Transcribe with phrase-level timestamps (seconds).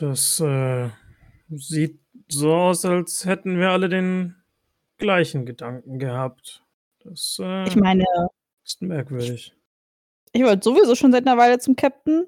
[0.00, 0.88] Das äh,
[1.50, 4.34] sieht so aus, als hätten wir alle den
[4.96, 6.64] gleichen Gedanken gehabt.
[7.00, 8.06] Das äh, Ich meine,
[8.64, 9.54] ist merkwürdig.
[10.32, 12.26] ich wollte sowieso schon seit einer Weile zum Captain.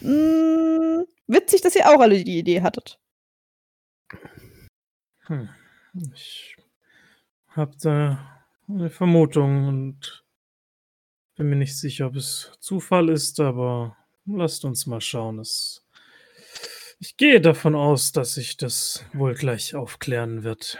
[0.00, 2.98] Hm, witzig, dass ihr auch alle die Idee hattet.
[5.26, 5.48] Hm.
[6.12, 6.56] Ich
[7.48, 10.24] habe da eine Vermutung und
[11.36, 15.38] bin mir nicht sicher, ob es Zufall ist, aber lasst uns mal schauen.
[15.38, 15.81] Es
[17.02, 20.78] ich gehe davon aus, dass sich das wohl gleich aufklären wird.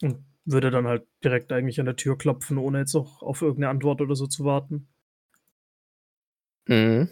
[0.00, 3.68] Und würde dann halt direkt eigentlich an der Tür klopfen, ohne jetzt auch auf irgendeine
[3.68, 4.88] Antwort oder so zu warten.
[6.68, 7.10] Mhm.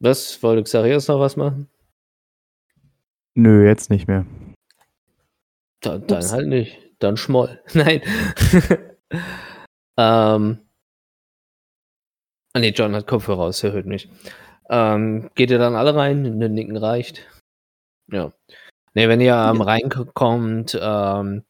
[0.00, 0.42] Was?
[0.42, 1.68] Wollte Xarias noch was machen?
[3.34, 4.26] Nö, jetzt nicht mehr.
[5.80, 6.32] Da, dann Ups.
[6.32, 6.78] halt nicht.
[6.98, 7.62] Dann schmoll.
[7.74, 8.02] Nein.
[9.96, 10.58] ähm.
[12.54, 14.08] Ah, nee, John hat Kopfhörer aus, er hört mich.
[14.68, 16.22] Ähm, geht ihr dann alle rein?
[16.38, 17.26] Ne Nicken reicht.
[18.10, 18.32] Ja.
[18.94, 21.44] Nee, wenn ihr ähm, reinkommt, ähm,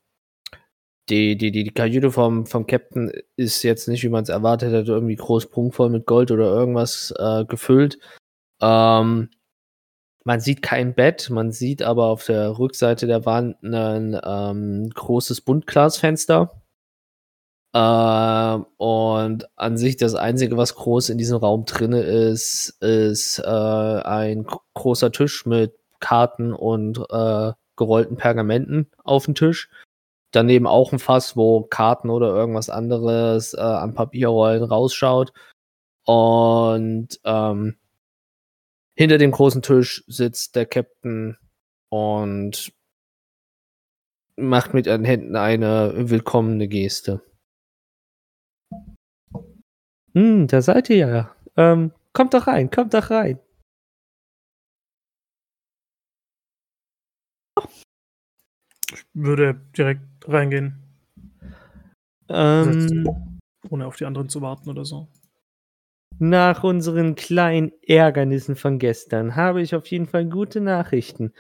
[1.09, 4.73] die, die, die, die Kajüte vom, vom Captain ist jetzt nicht, wie man es erwartet
[4.73, 7.99] hätte, irgendwie groß prunkvoll mit Gold oder irgendwas äh, gefüllt.
[8.61, 9.31] Ähm,
[10.25, 15.41] man sieht kein Bett, man sieht aber auf der Rückseite der Wand ein ähm, großes
[15.41, 16.61] Buntglasfenster.
[17.79, 23.43] Ähm, und an sich das Einzige, was groß in diesem Raum drinne ist, ist äh,
[23.45, 29.71] ein gro- großer Tisch mit Karten und äh, gerollten Pergamenten auf dem Tisch.
[30.33, 35.33] Daneben auch ein Fass, wo Karten oder irgendwas anderes äh, an Papierrollen rausschaut.
[36.05, 37.77] Und ähm,
[38.97, 41.37] hinter dem großen Tisch sitzt der Captain
[41.91, 42.73] und
[44.35, 47.23] macht mit den Händen eine willkommene Geste.
[50.15, 51.37] Hm, da seid ihr ja.
[51.57, 53.39] Ähm, kommt doch rein, kommt doch rein.
[59.13, 60.83] Würde direkt reingehen,
[62.31, 63.05] Ähm,
[63.71, 65.09] ohne auf die anderen zu warten oder so.
[66.21, 71.33] nach unseren kleinen Ärgernissen von gestern habe ich auf jeden Fall gute Nachrichten.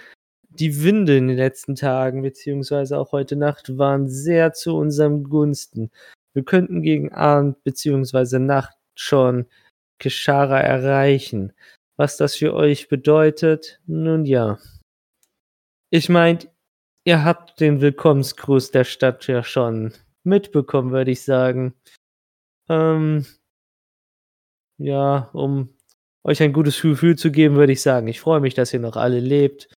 [0.50, 5.91] Die Winde in den letzten Tagen, beziehungsweise auch heute Nacht, waren sehr zu unserem Gunsten.
[6.38, 9.47] Wir könnten gegen Abend beziehungsweise Nacht schon
[9.99, 11.53] Keshara erreichen.
[11.97, 14.60] Was das für euch bedeutet, nun ja.
[15.91, 16.49] Ich meint,
[17.03, 21.75] ihr habt den Willkommensgruß der Stadt ja schon mitbekommen, würde ich sagen.
[22.69, 23.26] Ähm,
[24.78, 25.75] ja, um
[26.22, 28.94] euch ein gutes Gefühl zu geben, würde ich sagen, ich freue mich, dass ihr noch
[28.94, 29.75] alle lebt.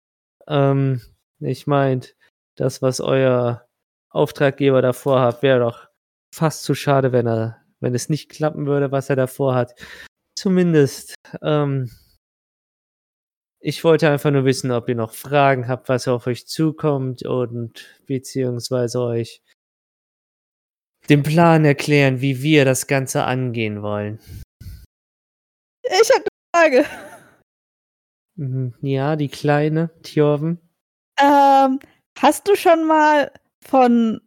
[0.46, 1.00] Ähm,
[1.40, 2.18] ich meint,
[2.58, 3.66] das, was euer
[4.10, 5.89] Auftraggeber davor hat, wäre doch
[6.34, 9.74] fast zu schade, wenn er, wenn es nicht klappen würde, was er davor hat.
[10.38, 11.92] Zumindest, ähm,
[13.62, 18.00] ich wollte einfach nur wissen, ob ihr noch Fragen habt, was auf euch zukommt und
[18.06, 19.42] beziehungsweise euch
[21.10, 24.20] den Plan erklären, wie wir das Ganze angehen wollen.
[25.84, 26.86] Ich habe eine Frage.
[28.36, 30.60] Mhm, Ja, die kleine Tjorven.
[31.20, 31.80] Ähm,
[32.18, 34.22] hast du schon mal von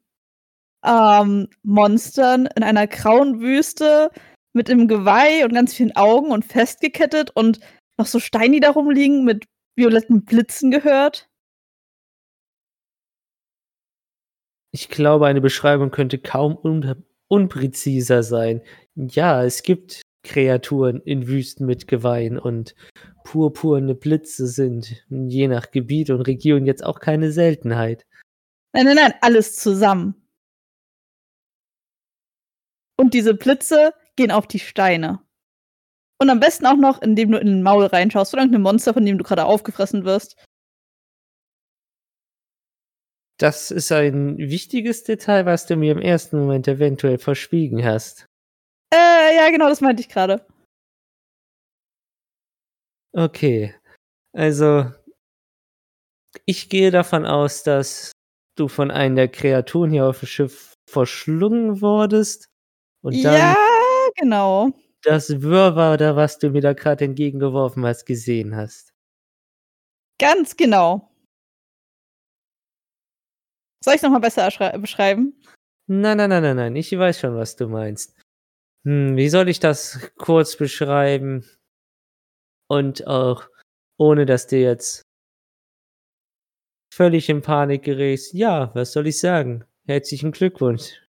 [0.84, 4.10] ähm, Monstern in einer grauen Wüste
[4.52, 7.60] mit einem Geweih und ganz vielen Augen und festgekettet und
[7.98, 9.46] noch so Steine, die da rumliegen mit
[9.76, 11.28] violetten Blitzen gehört?
[14.74, 18.62] Ich glaube, eine Beschreibung könnte kaum un unpräziser sein.
[18.94, 22.74] Ja, es gibt Kreaturen in Wüsten mit Geweihen und
[23.24, 28.04] purpurne Blitze sind je nach Gebiet und Region jetzt auch keine Seltenheit.
[28.74, 30.21] Nein, nein, nein, alles zusammen.
[32.96, 35.20] Und diese Blitze gehen auf die Steine.
[36.20, 39.04] Und am besten auch noch, indem du in den Maul reinschaust oder irgendein Monster, von
[39.04, 40.36] dem du gerade aufgefressen wirst.
[43.38, 48.26] Das ist ein wichtiges Detail, was du mir im ersten Moment eventuell verschwiegen hast.
[48.94, 50.46] Äh, ja, genau, das meinte ich gerade.
[53.12, 53.74] Okay.
[54.32, 54.92] Also,
[56.46, 58.12] ich gehe davon aus, dass
[58.56, 62.46] du von einer der Kreaturen hier auf dem Schiff verschlungen wurdest.
[63.02, 63.56] Und dann Ja,
[64.16, 64.70] genau.
[65.02, 68.92] das Wirrwarr, da was du mir da gerade entgegengeworfen hast, gesehen hast.
[70.18, 71.10] Ganz genau.
[73.84, 75.34] Soll ich nochmal besser beschreiben?
[75.88, 76.76] Nein, nein, nein, nein, nein.
[76.76, 78.16] Ich weiß schon, was du meinst.
[78.86, 81.44] Hm, wie soll ich das kurz beschreiben?
[82.70, 83.48] Und auch
[83.98, 85.02] ohne, dass du jetzt
[86.94, 88.32] völlig in Panik gerätst.
[88.34, 89.64] Ja, was soll ich sagen?
[89.86, 91.02] Herzlichen Glückwunsch.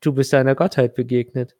[0.00, 1.56] Du bist einer Gottheit begegnet.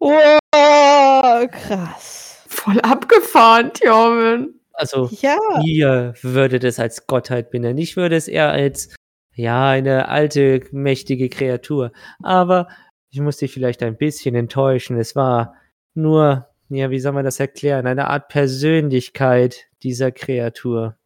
[0.00, 2.44] Oh, krass.
[2.48, 4.60] Voll abgefahren, Thorben.
[4.72, 5.36] Also, Ja.
[5.64, 7.78] ihr würdet es als Gottheit benennen.
[7.78, 8.94] Ich würde es eher als,
[9.34, 11.92] ja, eine alte, mächtige Kreatur.
[12.22, 12.68] Aber
[13.10, 14.96] ich muss dich vielleicht ein bisschen enttäuschen.
[14.98, 15.54] Es war
[15.94, 17.86] nur, ja, wie soll man das erklären?
[17.86, 20.96] Eine Art Persönlichkeit dieser Kreatur.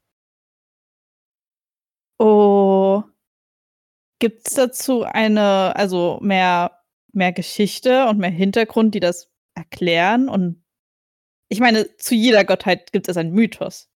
[2.18, 2.53] Oh.
[4.18, 6.82] Gibt's dazu eine, also mehr,
[7.12, 10.28] mehr Geschichte und mehr Hintergrund, die das erklären?
[10.28, 10.64] Und
[11.48, 13.90] ich meine, zu jeder Gottheit gibt es einen Mythos.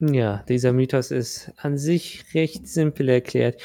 [0.00, 3.62] Ja, dieser Mythos ist an sich recht simpel erklärt.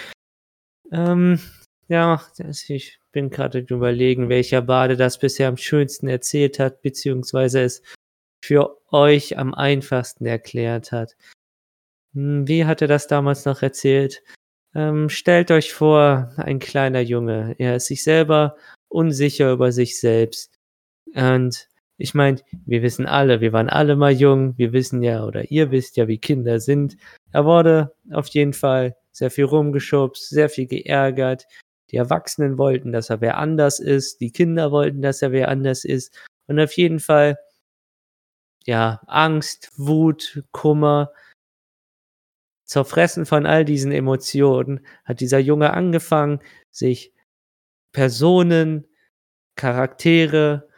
[0.92, 1.40] Ähm,
[1.88, 2.22] ja,
[2.68, 7.82] ich bin gerade überlegen, welcher Bade das bisher am schönsten erzählt hat, beziehungsweise es
[8.44, 11.16] für euch am einfachsten erklärt hat.
[12.14, 14.24] Hm, Wie hat er das damals noch erzählt?
[14.76, 17.56] Ähm, stellt euch vor, ein kleiner Junge.
[17.58, 18.56] Er ist sich selber
[18.88, 20.54] unsicher über sich selbst.
[21.16, 21.68] Und
[21.98, 25.72] ich meine, wir wissen alle, wir waren alle mal jung, wir wissen ja, oder ihr
[25.72, 26.98] wisst ja, wie Kinder sind.
[27.32, 31.46] Er wurde auf jeden Fall sehr viel rumgeschubst, sehr viel geärgert.
[31.92, 35.84] Die Erwachsenen wollten, dass er wer anders ist, die Kinder wollten, dass er wer anders
[35.84, 36.18] ist.
[36.48, 37.38] Und auf jeden Fall,
[38.66, 41.12] ja, Angst, Wut, Kummer,
[42.70, 46.40] zerfressen von all diesen Emotionen, hat dieser Junge angefangen,
[46.70, 47.14] sich
[47.94, 48.86] Personen,
[49.56, 50.70] Charaktere,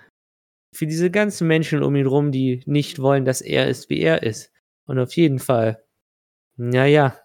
[0.74, 4.24] für diese ganzen Menschen um ihn rum, die nicht wollen, dass er ist, wie er
[4.24, 4.54] ist.
[4.86, 5.84] Und auf jeden Fall,
[6.56, 7.20] naja,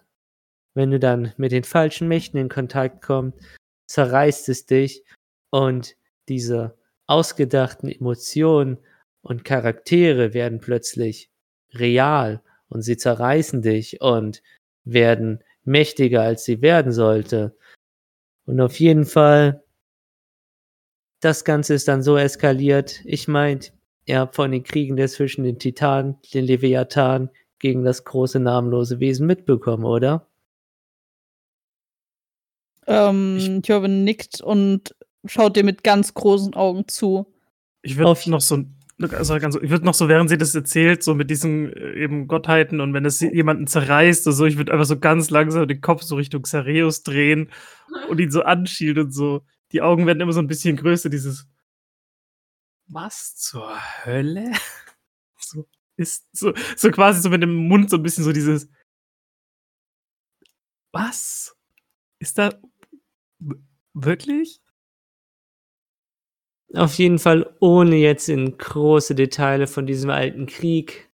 [0.73, 3.39] wenn du dann mit den falschen Mächten in Kontakt kommst,
[3.87, 5.05] zerreißt es dich
[5.49, 5.95] und
[6.27, 8.79] diese ausgedachten Emotionen
[9.21, 11.31] und Charaktere werden plötzlich
[11.73, 14.41] real und sie zerreißen dich und
[14.93, 17.57] werden mächtiger, als sie werden sollte.
[18.45, 19.63] Und auf jeden Fall,
[21.19, 23.01] das Ganze ist dann so eskaliert.
[23.03, 23.73] Ich meint,
[24.05, 27.29] ihr habt von den Kriegen der zwischen den Titanen, den Leviathan
[27.59, 30.27] gegen das große namenlose Wesen mitbekommen, oder?
[32.85, 34.95] Ähm, Thurban nickt und
[35.25, 37.33] schaut dir mit ganz großen Augen zu.
[37.81, 38.63] Ich würde Auf- noch so,
[38.99, 42.27] also ganz, ich würde noch so, während sie das erzählt, so mit diesen äh, eben
[42.27, 45.81] Gottheiten und wenn es jemanden zerreißt oder so, ich würde einfach so ganz langsam den
[45.81, 47.51] Kopf so Richtung Xareus drehen
[48.09, 49.45] und ihn so anschielen und so.
[49.71, 51.47] Die Augen werden immer so ein bisschen größer, dieses
[52.87, 53.75] Was zur
[54.05, 54.51] Hölle?
[55.39, 58.67] So ist so, so quasi so mit dem Mund so ein bisschen so dieses
[60.91, 61.55] Was?
[62.19, 62.59] Ist da
[63.93, 64.59] wirklich?
[66.73, 71.09] Auf jeden Fall, ohne jetzt in große Details von diesem alten Krieg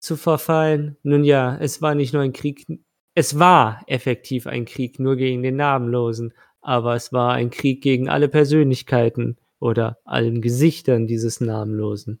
[0.00, 0.96] zu verfallen.
[1.02, 2.66] Nun ja, es war nicht nur ein Krieg,
[3.14, 8.08] es war effektiv ein Krieg nur gegen den Namenlosen, aber es war ein Krieg gegen
[8.08, 12.20] alle Persönlichkeiten oder allen Gesichtern dieses Namenlosen.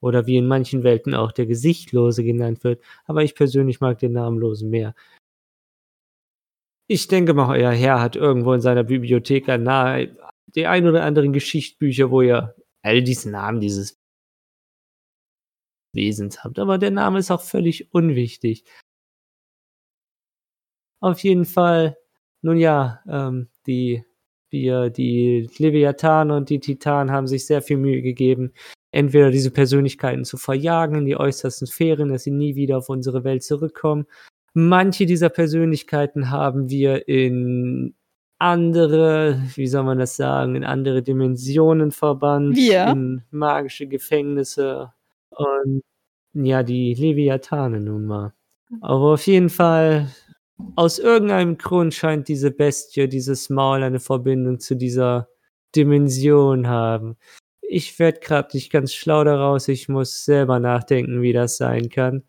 [0.00, 4.12] Oder wie in manchen Welten auch der Gesichtlose genannt wird, aber ich persönlich mag den
[4.12, 4.94] Namenlosen mehr.
[6.86, 9.62] Ich denke mal, euer Herr hat irgendwo in seiner Bibliothek ein
[10.54, 14.00] die ein oder anderen Geschichtsbücher, wo ihr all diesen Namen dieses
[15.92, 16.58] Wesens habt.
[16.58, 18.64] Aber der Name ist auch völlig unwichtig.
[21.00, 21.96] Auf jeden Fall,
[22.42, 24.04] nun ja, ähm, die,
[24.50, 28.52] wir, die Leviathan und die Titanen haben sich sehr viel Mühe gegeben,
[28.92, 33.24] entweder diese Persönlichkeiten zu verjagen in die äußersten Sphären, dass sie nie wieder auf unsere
[33.24, 34.06] Welt zurückkommen.
[34.52, 37.94] Manche dieser Persönlichkeiten haben wir in
[38.40, 42.86] andere, wie soll man das sagen, in andere Dimensionen verbannt, Wir?
[42.86, 44.92] in magische Gefängnisse
[45.30, 45.82] und
[46.32, 48.32] ja, die Leviathane nun mal.
[48.80, 50.08] Aber auf jeden Fall,
[50.76, 55.28] aus irgendeinem Grund scheint diese Bestie, dieses Maul eine Verbindung zu dieser
[55.76, 57.16] Dimension haben.
[57.60, 62.24] Ich werde gerade nicht ganz schlau daraus, ich muss selber nachdenken, wie das sein kann.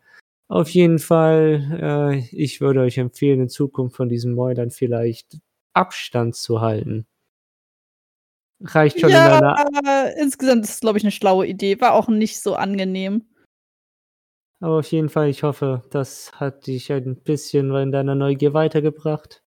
[0.48, 5.38] Auf jeden Fall, äh, ich würde euch empfehlen, in Zukunft von diesen Mäulern vielleicht
[5.74, 7.06] Abstand zu halten.
[8.64, 11.80] Reicht schon in ja, einer aber insgesamt ist es, glaube ich, eine schlaue Idee.
[11.80, 13.26] War auch nicht so angenehm.
[14.60, 19.42] Aber auf jeden Fall, ich hoffe, das hat dich ein bisschen in deiner Neugier weitergebracht.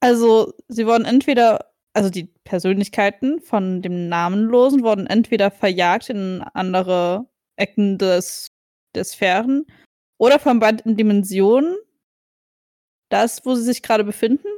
[0.00, 7.26] Also, sie wurden entweder, also die Persönlichkeiten von dem Namenlosen wurden entweder verjagt in andere
[7.56, 8.52] Ecken des,
[8.94, 9.64] der Sphären
[10.18, 11.74] oder von beiden Dimensionen.
[13.08, 14.48] Das, wo sie sich gerade befinden.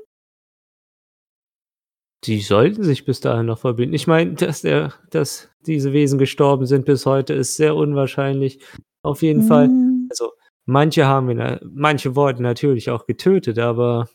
[2.24, 3.94] Die sollten sich bis dahin noch verbinden.
[3.94, 8.60] Ich meine, dass, der, dass diese Wesen gestorben sind bis heute, ist sehr unwahrscheinlich.
[9.02, 9.66] Auf jeden Fall.
[9.66, 10.08] Hm.
[10.10, 10.32] Also,
[10.66, 14.08] manche haben wir, manche wurden natürlich auch getötet, aber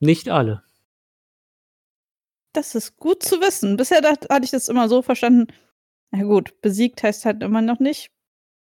[0.00, 0.62] nicht alle.
[2.52, 3.76] Das ist gut zu wissen.
[3.76, 5.52] Bisher dacht, hatte ich das immer so verstanden.
[6.12, 8.12] Na gut, besiegt heißt halt immer noch nicht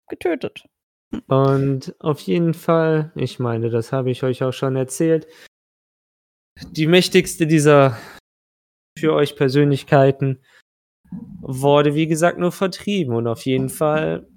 [0.08, 0.64] getötet.
[1.26, 5.26] Und auf jeden Fall, ich meine, das habe ich euch auch schon erzählt,
[6.70, 7.98] die mächtigste dieser
[8.98, 10.40] für euch Persönlichkeiten
[11.40, 13.14] wurde, wie gesagt, nur vertrieben.
[13.14, 14.28] Und auf jeden Fall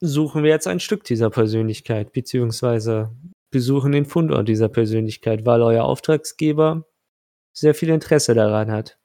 [0.00, 3.14] suchen wir jetzt ein Stück dieser Persönlichkeit, beziehungsweise
[3.50, 6.84] besuchen den Fundort dieser Persönlichkeit, weil euer Auftragsgeber
[7.56, 8.98] sehr viel Interesse daran hat.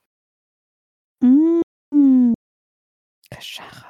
[1.23, 1.61] Mm.
[3.29, 3.85] Kashara.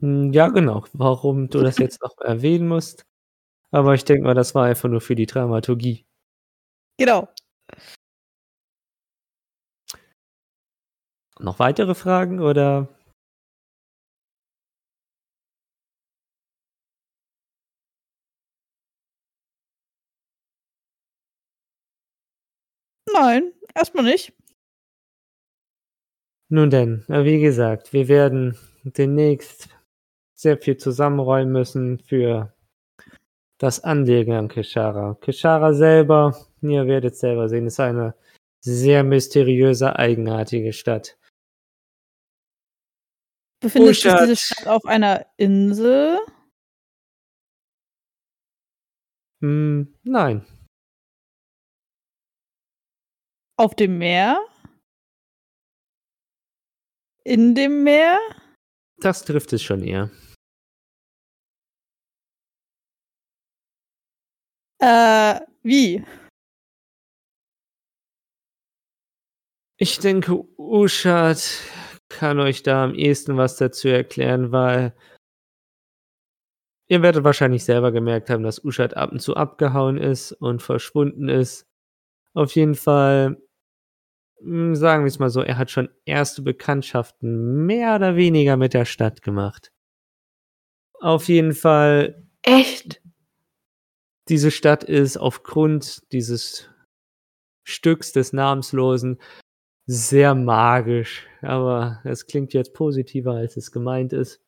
[0.00, 0.84] Hm, Ja, genau.
[0.92, 3.04] Warum du das jetzt noch erwähnen musst.
[3.72, 6.04] Aber ich denke mal, das war einfach nur für die Dramaturgie.
[7.00, 7.28] Genau.
[11.38, 12.88] Noch weitere Fragen oder?
[23.14, 24.34] Nein, erstmal nicht.
[26.50, 29.70] Nun denn, wie gesagt, wir werden demnächst
[30.34, 32.52] sehr viel zusammenräumen müssen für
[33.58, 35.16] das Anlegen an Keshara.
[35.20, 38.14] Keshara selber, ihr werdet selber sehen, ist eine
[38.60, 41.18] sehr mysteriöse, eigenartige Stadt.
[43.62, 44.22] Befindet sich Uschat.
[44.22, 46.18] diese Stadt auf einer Insel?
[49.42, 50.44] Hm, nein,
[53.60, 54.42] Auf dem Meer?
[57.24, 58.18] In dem Meer?
[59.02, 60.10] das trifft es schon eher.
[64.78, 66.02] Äh, wie?
[69.82, 71.62] Ich denke, Uschat
[72.10, 74.94] kann euch da am ehesten was dazu erklären, weil
[76.90, 81.30] ihr werdet wahrscheinlich selber gemerkt haben, dass Uschat ab und zu abgehauen ist und verschwunden
[81.30, 81.66] ist.
[82.34, 83.40] Auf jeden Fall,
[84.42, 88.74] hm, sagen wir es mal so, er hat schon erste Bekanntschaften mehr oder weniger mit
[88.74, 89.72] der Stadt gemacht.
[91.00, 93.00] Auf jeden Fall, Echt?
[94.28, 96.68] diese Stadt ist aufgrund dieses
[97.64, 99.18] Stücks des Namenslosen
[99.86, 104.40] sehr magisch, aber es klingt jetzt positiver, als es gemeint ist.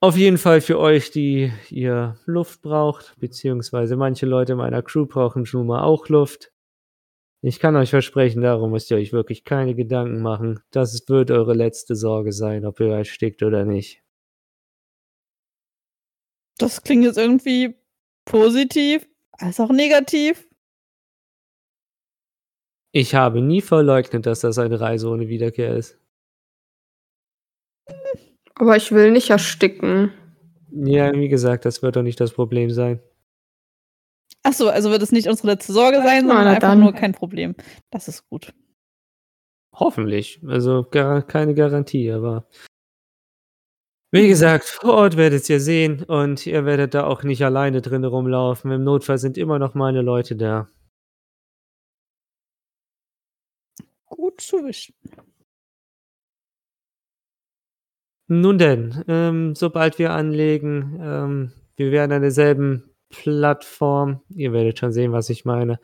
[0.00, 5.46] Auf jeden Fall für euch, die ihr Luft braucht, beziehungsweise manche Leute meiner Crew brauchen
[5.46, 6.52] schon mal auch Luft.
[7.40, 10.60] Ich kann euch versprechen, darum müsst ihr euch wirklich keine Gedanken machen.
[10.70, 14.02] Das wird eure letzte Sorge sein, ob ihr erstickt oder nicht.
[16.58, 17.74] Das klingt jetzt irgendwie
[18.24, 20.46] positiv, als auch negativ.
[22.96, 25.98] Ich habe nie verleugnet, dass das eine Reise ohne Wiederkehr ist.
[28.54, 30.12] Aber ich will nicht ersticken.
[30.70, 33.00] Ja, wie gesagt, das wird doch nicht das Problem sein.
[34.44, 36.80] Achso, also wird es nicht unsere letzte Sorge sein, Na, sondern einfach dann.
[36.80, 37.56] nur kein Problem.
[37.90, 38.54] Das ist gut.
[39.74, 40.40] Hoffentlich.
[40.46, 42.46] Also gar, keine Garantie, aber
[44.12, 48.04] wie gesagt, vor Ort werdet ihr sehen und ihr werdet da auch nicht alleine drin
[48.04, 48.70] rumlaufen.
[48.70, 50.68] Im Notfall sind immer noch meine Leute da.
[54.34, 54.94] Gut zu wissen.
[58.26, 64.92] Nun denn, ähm, sobald wir anlegen, ähm, wir werden an derselben Plattform, ihr werdet schon
[64.92, 65.78] sehen, was ich meine,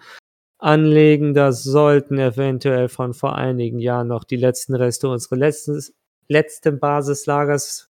[0.59, 1.33] anlegen.
[1.33, 5.80] Da sollten eventuell von vor einigen Jahren noch die letzten Reste unseres letzten,
[6.28, 7.88] letzten Basislagers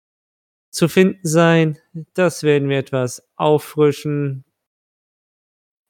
[0.70, 1.78] zu finden sein.
[2.14, 4.44] Das werden wir etwas auffrischen,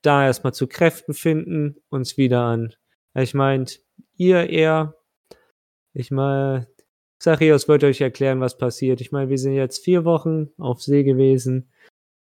[0.03, 2.75] da erstmal zu Kräften finden, uns wieder an.
[3.15, 3.81] Ich meint,
[4.19, 4.95] ihr eher,
[5.95, 6.69] ich meine,
[7.19, 9.01] Zachäus wird euch erklären, was passiert.
[9.01, 11.73] Ich meine, wir sind jetzt vier Wochen auf See gewesen.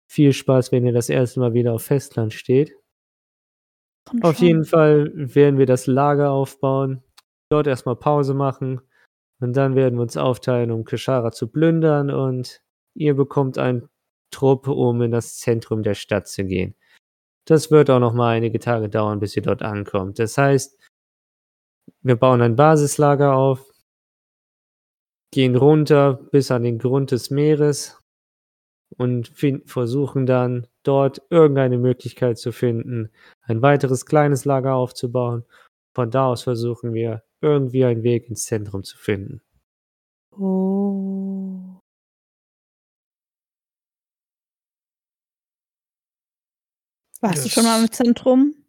[0.08, 2.76] Viel Spaß, wenn ihr das erste Mal wieder auf Festland steht.
[4.08, 4.48] Komm Auf schon.
[4.48, 7.04] jeden Fall werden wir das Lager aufbauen,
[7.50, 8.82] dort erstmal Pause machen
[9.40, 12.62] und dann werden wir uns aufteilen, um Keshara zu plündern und
[12.94, 13.90] ihr bekommt einen
[14.32, 16.76] Trupp, um in das Zentrum der Stadt zu gehen.
[17.46, 20.20] Das wird auch noch mal einige Tage dauern, bis ihr dort ankommt.
[20.20, 20.80] Das heißt,
[22.02, 23.72] wir bauen ein Basislager auf,
[25.32, 28.02] gehen runter bis an den Grund des Meeres
[28.98, 29.32] und
[29.66, 33.10] versuchen dann dort irgendeine Möglichkeit zu finden,
[33.42, 35.44] ein weiteres kleines Lager aufzubauen.
[35.94, 39.42] Von da aus versuchen wir irgendwie einen Weg ins Zentrum zu finden.
[40.32, 41.80] Oh.
[47.22, 48.65] Warst du schon mal im Zentrum?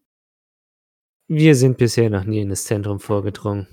[1.29, 3.69] Wir sind bisher noch nie in das Zentrum vorgedrungen.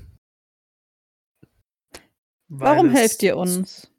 [2.48, 3.92] Warum helft ihr uns?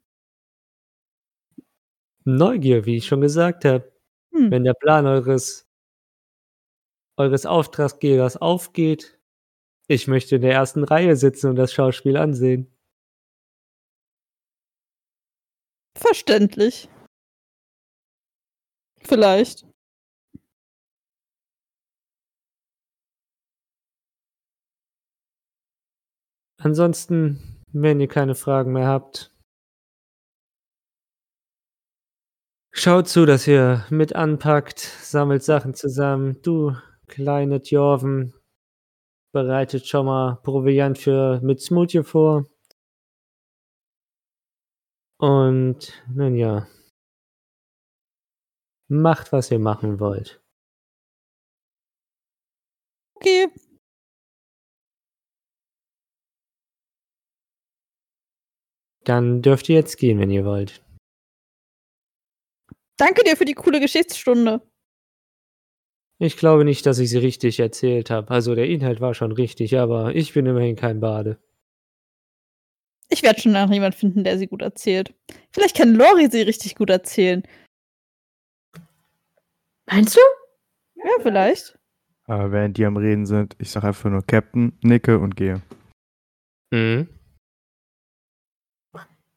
[2.25, 3.91] Neugier, wie ich schon gesagt habe.
[4.33, 4.51] Hm.
[4.51, 5.67] Wenn der Plan eures,
[7.17, 9.19] eures Auftraggebers aufgeht,
[9.89, 12.71] Ich möchte in der ersten Reihe sitzen und das Schauspiel ansehen.
[15.97, 16.87] Verständlich.
[19.01, 19.65] Vielleicht.
[26.65, 29.31] Ansonsten, wenn ihr keine Fragen mehr habt,
[32.71, 36.41] schaut zu, dass ihr mit anpackt, sammelt Sachen zusammen.
[36.41, 38.33] Du, kleine Tjorven,
[39.31, 42.47] bereitet schon mal Proviant für mit Smoothie vor.
[45.19, 46.67] Und nun ja,
[48.89, 50.41] macht, was ihr machen wollt.
[53.17, 53.51] Okay.
[59.05, 60.83] Dann dürft ihr jetzt gehen, wenn ihr wollt.
[62.97, 64.61] Danke dir für die coole Geschichtsstunde.
[66.17, 68.31] Ich glaube nicht, dass ich sie richtig erzählt habe.
[68.31, 71.37] Also der Inhalt war schon richtig, aber ich bin immerhin kein Bade.
[73.09, 75.13] Ich werde schon noch jemand finden, der sie gut erzählt.
[75.51, 77.43] Vielleicht kann Lori sie richtig gut erzählen.
[79.85, 80.21] Meinst du?
[80.95, 81.77] Ja, vielleicht.
[82.25, 85.61] Aber während die am Reden sind, ich sage einfach nur Captain, nicke und gehe.
[86.71, 87.07] Mhm.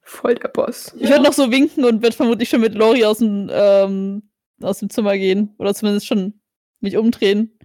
[0.09, 0.91] Voll der Boss.
[0.97, 4.23] Ich würde noch so winken und werde vermutlich schon mit Lori aus dem, ähm,
[4.59, 5.53] aus dem Zimmer gehen.
[5.59, 6.41] Oder zumindest schon
[6.79, 7.55] mich umdrehen.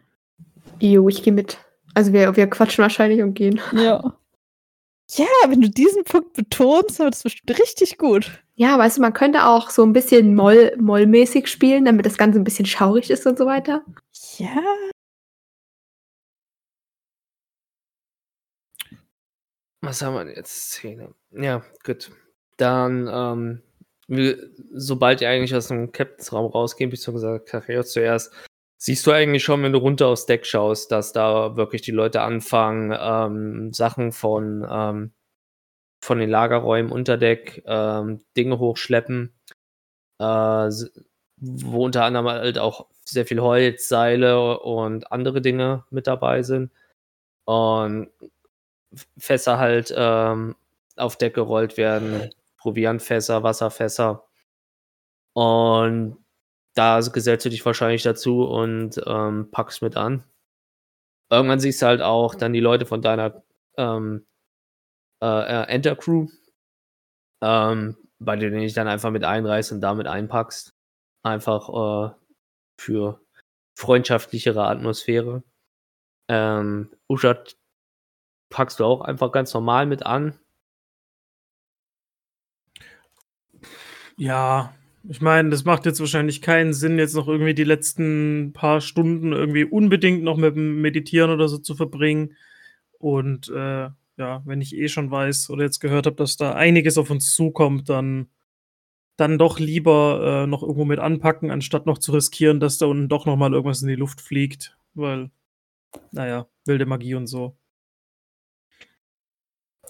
[0.79, 1.57] Jo, ich gehe mit.
[1.95, 3.61] Also wir, wir quatschen wahrscheinlich und gehen.
[3.73, 4.19] Ja.
[5.11, 8.43] Ja, wenn du diesen Punkt betonst, dann wird es bestimmt richtig gut.
[8.57, 12.39] Ja, weißt du, man könnte auch so ein bisschen Moll, Mollmäßig spielen, damit das Ganze
[12.39, 13.85] ein bisschen schaurig ist und so weiter.
[14.39, 14.63] Ja.
[19.81, 20.73] Was haben wir denn jetzt?
[20.73, 21.15] Szene.
[21.31, 22.11] Ja, gut.
[22.57, 23.63] Dann, ähm,
[24.09, 24.37] wie,
[24.73, 28.33] sobald ihr eigentlich aus dem Captains-Raum rausgeht, beziehungsweise Karriere zuerst,
[28.79, 32.21] siehst du eigentlich schon, wenn du runter aufs Deck schaust, dass da wirklich die Leute
[32.21, 35.13] anfangen, ähm, Sachen von, ähm,
[36.03, 39.33] von den Lagerräumen unter Deck, ähm, Dinge hochschleppen,
[40.21, 40.25] äh,
[41.39, 46.71] wo unter anderem halt auch sehr viel Holz, Seile und andere Dinge mit dabei sind.
[47.47, 48.11] Und
[49.19, 50.57] Fässer halt ähm,
[50.97, 52.31] auf Deck gerollt werden,
[52.65, 54.27] Proviantfässer, Wasserfässer.
[55.35, 56.17] Und
[56.75, 60.25] da gesellst du dich wahrscheinlich dazu und ähm, packst mit an.
[61.31, 63.45] Irgendwann siehst du halt auch dann die Leute von deiner
[63.77, 64.27] ähm,
[65.23, 66.29] äh, äh, Enter-Crew,
[67.43, 70.75] ähm, bei denen du dich dann einfach mit einreißt und damit einpackst.
[71.23, 72.15] Einfach äh,
[72.81, 73.21] für
[73.77, 75.43] freundschaftlichere Atmosphäre.
[76.31, 77.59] Ähm, Uschat
[78.51, 80.41] packst du auch einfach ganz normal mit an.
[84.17, 84.75] Ja,
[85.09, 89.33] ich meine, das macht jetzt wahrscheinlich keinen Sinn, jetzt noch irgendwie die letzten paar Stunden
[89.33, 92.37] irgendwie unbedingt noch mit dem Meditieren oder so zu verbringen.
[92.99, 96.97] Und äh, ja, wenn ich eh schon weiß oder jetzt gehört habe, dass da einiges
[96.99, 98.29] auf uns zukommt, dann,
[99.17, 103.09] dann doch lieber äh, noch irgendwo mit anpacken, anstatt noch zu riskieren, dass da unten
[103.09, 104.77] doch nochmal irgendwas in die Luft fliegt.
[104.95, 105.31] Weil,
[106.13, 107.57] naja, wilde Magie und so.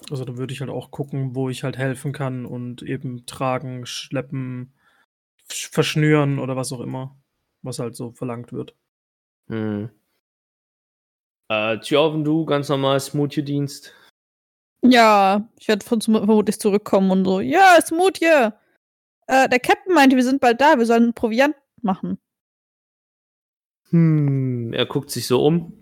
[0.09, 3.85] Also da würde ich halt auch gucken, wo ich halt helfen kann und eben tragen,
[3.85, 4.73] schleppen,
[5.49, 7.17] sch- verschnüren oder was auch immer,
[7.63, 8.75] was halt so verlangt wird.
[9.47, 9.89] Hm.
[11.49, 13.93] Äh, Tjorven, du ganz normal Smoothie-Dienst.
[14.83, 17.39] Ja, ich werde von- vermutlich zurückkommen und so.
[17.39, 18.49] Ja, Smoothie.
[19.27, 22.19] Äh, der Captain meinte, wir sind bald da, wir sollen Proviant machen.
[23.89, 25.73] Hm, er guckt sich so um.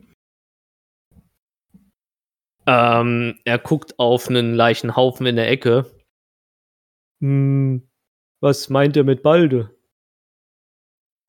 [2.66, 5.86] Ähm, er guckt auf einen leichten Haufen in der Ecke.
[7.22, 7.88] Hm,
[8.42, 9.76] was meint er mit Balde?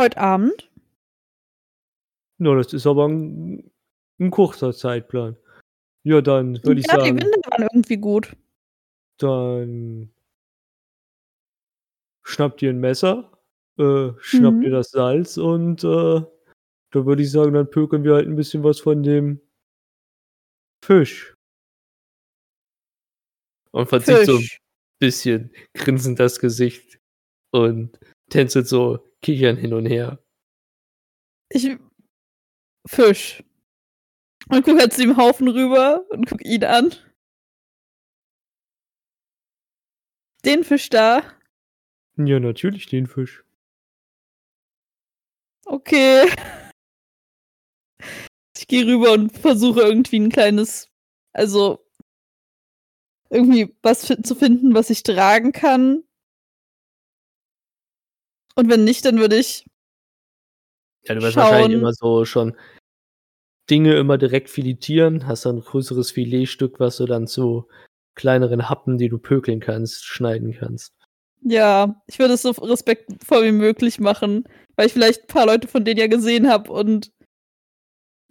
[0.01, 0.71] Heute Abend.
[2.39, 3.71] Na, das ist aber ein,
[4.21, 5.37] ein kurzer Zeitplan.
[6.05, 8.37] Ja, dann würde ich ja, die sagen, Winde waren irgendwie gut.
[9.19, 10.11] dann
[12.25, 13.31] schnappt ihr ein Messer,
[13.79, 14.63] äh, schnappt Mhm.
[14.63, 16.23] ihr das Salz und äh,
[16.91, 19.41] da würde ich sagen, dann pökeln wir halt ein bisschen was von dem
[20.85, 21.35] Fisch.
[23.73, 24.49] Und verzieht so ein
[25.01, 27.01] bisschen grinsend das Gesicht
[27.53, 27.99] und
[28.31, 30.23] tänzelt so kichern hin und her.
[31.49, 31.77] Ich.
[32.87, 33.43] Fisch.
[34.51, 36.95] Und guck halt zu dem Haufen rüber und guck ihn an.
[40.45, 41.23] Den Fisch da.
[42.17, 43.43] Ja, natürlich den Fisch.
[45.65, 46.29] Okay.
[48.65, 50.89] Ich gehe rüber und versuche irgendwie ein kleines,
[51.35, 51.85] also
[53.29, 56.03] irgendwie was zu finden, was ich tragen kann.
[58.55, 59.67] Und wenn nicht, dann würde ich
[61.03, 62.57] Ja, du wirst wahrscheinlich immer so schon
[63.69, 67.69] Dinge immer direkt filetieren, hast dann ein größeres Filetstück, was du dann zu
[68.15, 70.95] kleineren Happen, die du pökeln kannst, schneiden kannst.
[71.43, 75.69] Ja, ich würde es so respektvoll wie möglich machen, weil ich vielleicht ein paar Leute
[75.69, 77.13] von denen ja gesehen habe und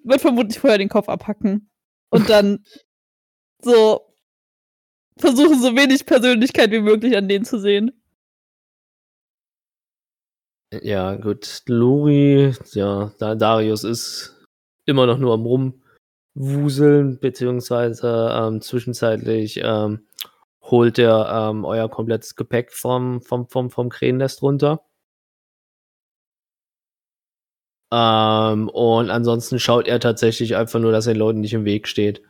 [0.04, 1.70] würde vermutlich vorher den Kopf abhacken
[2.10, 2.64] und dann
[3.62, 4.02] so
[5.18, 7.92] versuchen, so wenig Persönlichkeit wie möglich an denen zu sehen.
[10.82, 11.62] Ja, gut.
[11.68, 14.44] Lori, ja, da Darius ist
[14.86, 15.46] immer noch nur am
[16.36, 20.08] Rumwuseln, beziehungsweise ähm, zwischenzeitlich ähm,
[20.64, 24.84] holt er ähm, euer komplettes Gepäck vom, vom, vom, vom Krähennest runter.
[27.96, 31.88] Ähm, und ansonsten schaut er tatsächlich einfach nur, dass er den Leuten nicht im Weg
[31.88, 32.24] steht.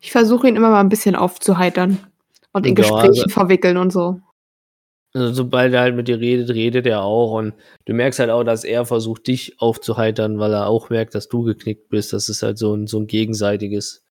[0.00, 1.98] Ich versuche ihn immer mal ein bisschen aufzuheitern
[2.52, 4.20] und in Ja, Gespräche also- verwickeln und so.
[5.16, 7.38] Also, sobald er halt mit dir redet, redet er auch.
[7.38, 11.28] Und du merkst halt auch, dass er versucht, dich aufzuheitern, weil er auch merkt, dass
[11.28, 12.12] du geknickt bist.
[12.12, 14.02] Das ist halt so ein, so ein gegenseitiges.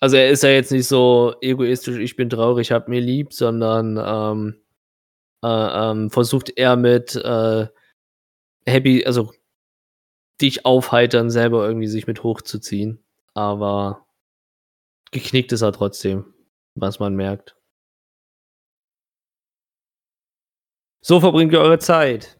[0.00, 3.96] Also er ist ja jetzt nicht so egoistisch, ich bin traurig, hab mir lieb, sondern
[3.96, 4.63] ähm, äh,
[5.46, 7.68] ähm, versucht er mit äh,
[8.66, 9.32] happy, also
[10.40, 13.04] dich aufheitern, selber irgendwie sich mit hochzuziehen.
[13.34, 14.06] Aber
[15.12, 16.34] geknickt ist er trotzdem,
[16.74, 17.56] was man merkt.
[21.02, 22.38] So verbringt ihr eure Zeit.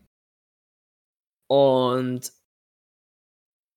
[1.48, 2.32] Und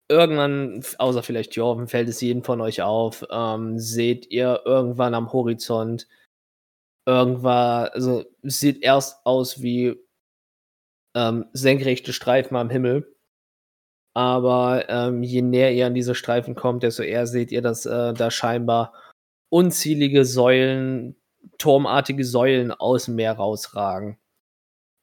[0.10, 5.34] irgendwann, außer vielleicht Jorven, fällt es jedem von euch auf, ähm, seht ihr irgendwann am
[5.34, 6.08] Horizont
[7.08, 9.96] irgendwann, also sieht erst aus wie
[11.16, 13.16] ähm, senkrechte Streifen am Himmel.
[14.14, 18.14] Aber ähm, je näher ihr an diese Streifen kommt, desto eher seht ihr, dass äh,
[18.14, 18.94] da scheinbar
[19.50, 21.16] unzählige Säulen,
[21.58, 24.18] turmartige Säulen aus dem Meer rausragen.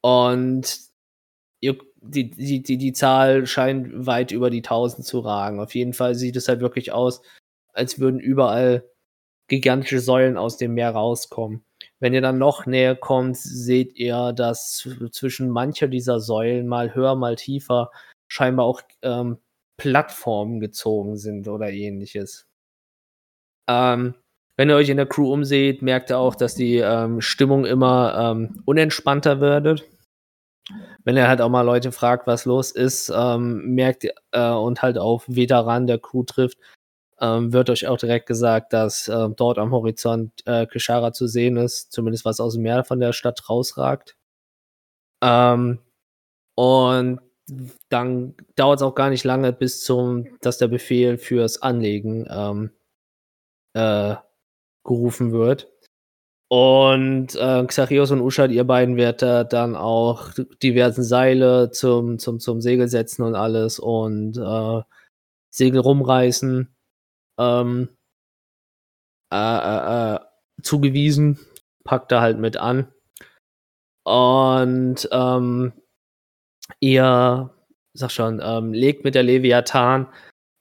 [0.02, 0.78] Und
[1.60, 5.60] ihr, die, die, die, die Zahl scheint weit über die 1000 zu ragen.
[5.60, 7.22] Auf jeden Fall sieht es halt wirklich aus,
[7.72, 8.84] als würden überall
[9.48, 11.64] gigantische Säulen aus dem Meer rauskommen.
[12.04, 16.94] Wenn ihr dann noch näher kommt, seht ihr, dass zw- zwischen mancher dieser Säulen mal
[16.94, 17.90] höher, mal tiefer
[18.30, 19.38] scheinbar auch ähm,
[19.80, 22.46] Plattformen gezogen sind oder ähnliches.
[23.70, 24.16] Ähm,
[24.58, 28.32] wenn ihr euch in der Crew umseht, merkt ihr auch, dass die ähm, Stimmung immer
[28.32, 29.88] ähm, unentspannter wird.
[31.04, 34.82] Wenn ihr halt auch mal Leute fragt, was los ist, ähm, merkt ihr äh, und
[34.82, 36.58] halt auf Veteranen der Crew trifft,
[37.24, 41.56] ähm, wird euch auch direkt gesagt, dass äh, dort am Horizont äh, Kishara zu sehen
[41.56, 44.16] ist, zumindest was aus dem Meer von der Stadt rausragt.
[45.22, 45.78] Ähm,
[46.56, 47.20] und
[47.88, 52.70] dann dauert es auch gar nicht lange, bis zum, dass der Befehl fürs Anlegen ähm,
[53.74, 54.16] äh,
[54.84, 55.70] gerufen wird.
[56.48, 60.30] Und äh, Xarios und Uschad, ihr beiden werdet dann auch
[60.62, 64.82] diversen Seile zum, zum, zum Segel setzen und alles und äh,
[65.50, 66.73] Segel rumreißen.
[67.38, 67.88] Ähm,
[69.32, 70.20] äh, äh, äh,
[70.62, 71.38] zugewiesen,
[71.84, 72.92] packt er halt mit an.
[74.04, 75.72] Und ähm,
[76.80, 77.50] ihr,
[77.94, 80.06] sag schon, ähm, legt mit der Leviathan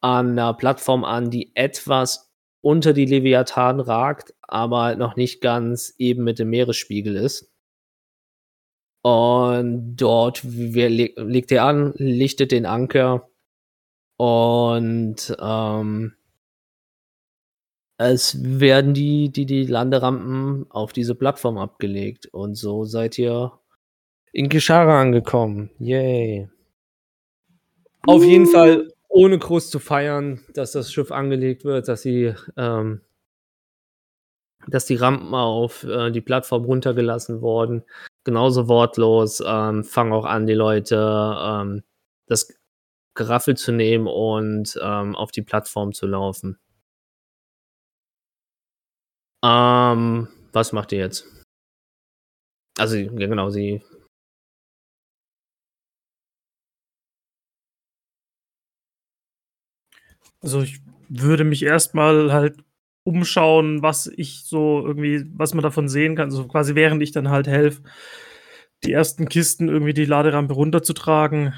[0.02, 2.32] an einer Plattform an, die etwas
[2.62, 7.52] unter die Leviathan ragt, aber halt noch nicht ganz eben mit dem Meeresspiegel ist.
[9.06, 13.30] Und dort legt ihr an, lichtet den Anker
[14.18, 16.16] und ähm,
[18.12, 22.28] es werden die, die, die Landerampen auf diese Plattform abgelegt.
[22.28, 23.52] Und so seid ihr
[24.32, 25.70] in Kishara angekommen.
[25.80, 26.50] Yay.
[28.06, 33.02] Auf jeden Fall ohne groß zu feiern, dass das Schiff angelegt wird, dass sie, ähm,
[34.68, 37.84] dass die Rampen auf äh, die Plattform runtergelassen wurden.
[38.24, 40.96] Genauso wortlos ähm, fangen auch an, die Leute
[41.40, 41.84] ähm,
[42.26, 42.58] das
[43.14, 46.58] Geraffel zu nehmen und ähm, auf die Plattform zu laufen.
[49.44, 51.28] Ähm, was macht ihr jetzt?
[52.78, 53.82] Also, ja, genau, sie.
[60.42, 62.58] Also ich würde mich erstmal halt
[63.04, 66.26] umschauen, was ich so irgendwie, was man davon sehen kann.
[66.26, 67.84] Also quasi während ich dann halt helfe,
[68.84, 71.54] die ersten Kisten irgendwie die Laderampe runterzutragen,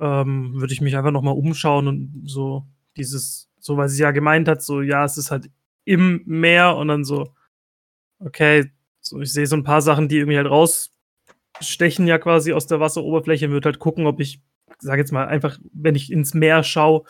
[0.00, 2.66] ähm, würde ich mich einfach nochmal umschauen und so
[2.96, 5.50] dieses, so weil sie ja gemeint hat, so ja, es ist halt
[5.90, 7.34] im Meer und dann so,
[8.20, 12.68] okay, so ich sehe so ein paar Sachen, die irgendwie halt rausstechen ja quasi aus
[12.68, 14.40] der Wasseroberfläche und würde halt gucken, ob ich,
[14.78, 17.02] sag jetzt mal, einfach, wenn ich ins Meer schaue,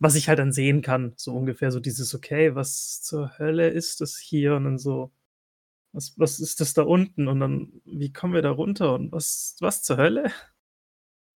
[0.00, 1.12] was ich halt dann sehen kann.
[1.16, 4.56] So ungefähr so dieses, okay, was zur Hölle ist das hier?
[4.56, 5.12] Und dann so,
[5.92, 7.28] was, was ist das da unten?
[7.28, 8.92] Und dann, wie kommen wir da runter?
[8.94, 10.32] Und was, was zur Hölle?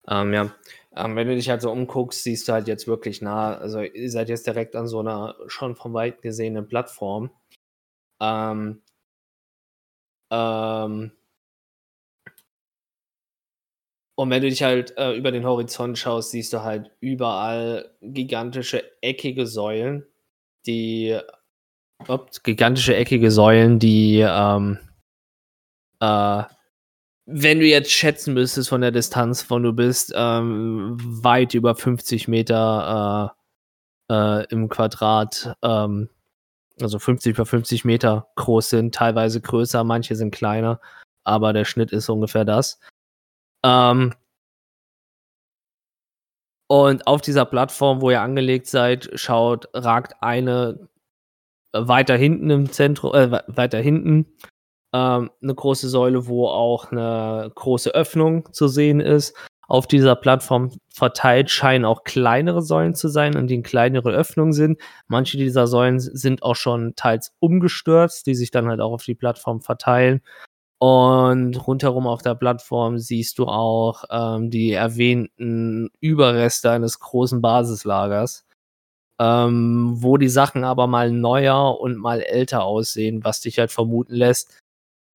[0.08, 0.52] Ähm, ja.
[1.00, 4.12] Ähm, wenn du dich halt so umguckst, siehst du halt jetzt wirklich nah, also ihr
[4.12, 7.32] seid jetzt direkt an so einer schon von weit gesehenen Plattform.
[8.22, 8.82] Ähm,
[10.32, 11.12] ähm,
[14.16, 18.84] und wenn du dich halt äh, über den Horizont schaust, siehst du halt überall gigantische
[19.02, 20.06] eckige Säulen,
[20.66, 21.18] die
[22.08, 24.80] ups, gigantische eckige Säulen, die ähm,
[26.02, 26.44] äh,
[27.32, 32.28] wenn du jetzt schätzen müsstest von der Distanz, von du bist, ähm, weit über 50
[32.28, 33.36] Meter
[34.10, 36.10] äh, äh, im Quadrat, ähm,
[36.82, 40.80] also 50 über 50 Meter groß sind, teilweise größer, manche sind kleiner,
[41.24, 42.80] aber der Schnitt ist ungefähr das.
[43.64, 44.14] Ähm,
[46.68, 50.88] und auf dieser Plattform, wo ihr angelegt seid, schaut, ragt eine
[51.74, 54.26] weiter hinten im Zentrum, äh, weiter hinten
[54.94, 59.36] ähm, eine große Säule, wo auch eine große Öffnung zu sehen ist.
[59.68, 64.82] Auf dieser Plattform verteilt scheinen auch kleinere Säulen zu sein, in denen kleinere Öffnungen sind.
[65.08, 69.14] Manche dieser Säulen sind auch schon teils umgestürzt, die sich dann halt auch auf die
[69.14, 70.22] Plattform verteilen.
[70.80, 78.48] Und rundherum auf der Plattform siehst du auch ähm, die erwähnten Überreste eines großen Basislagers,
[79.20, 84.16] ähm, wo die Sachen aber mal neuer und mal älter aussehen, was dich halt vermuten
[84.16, 84.58] lässt.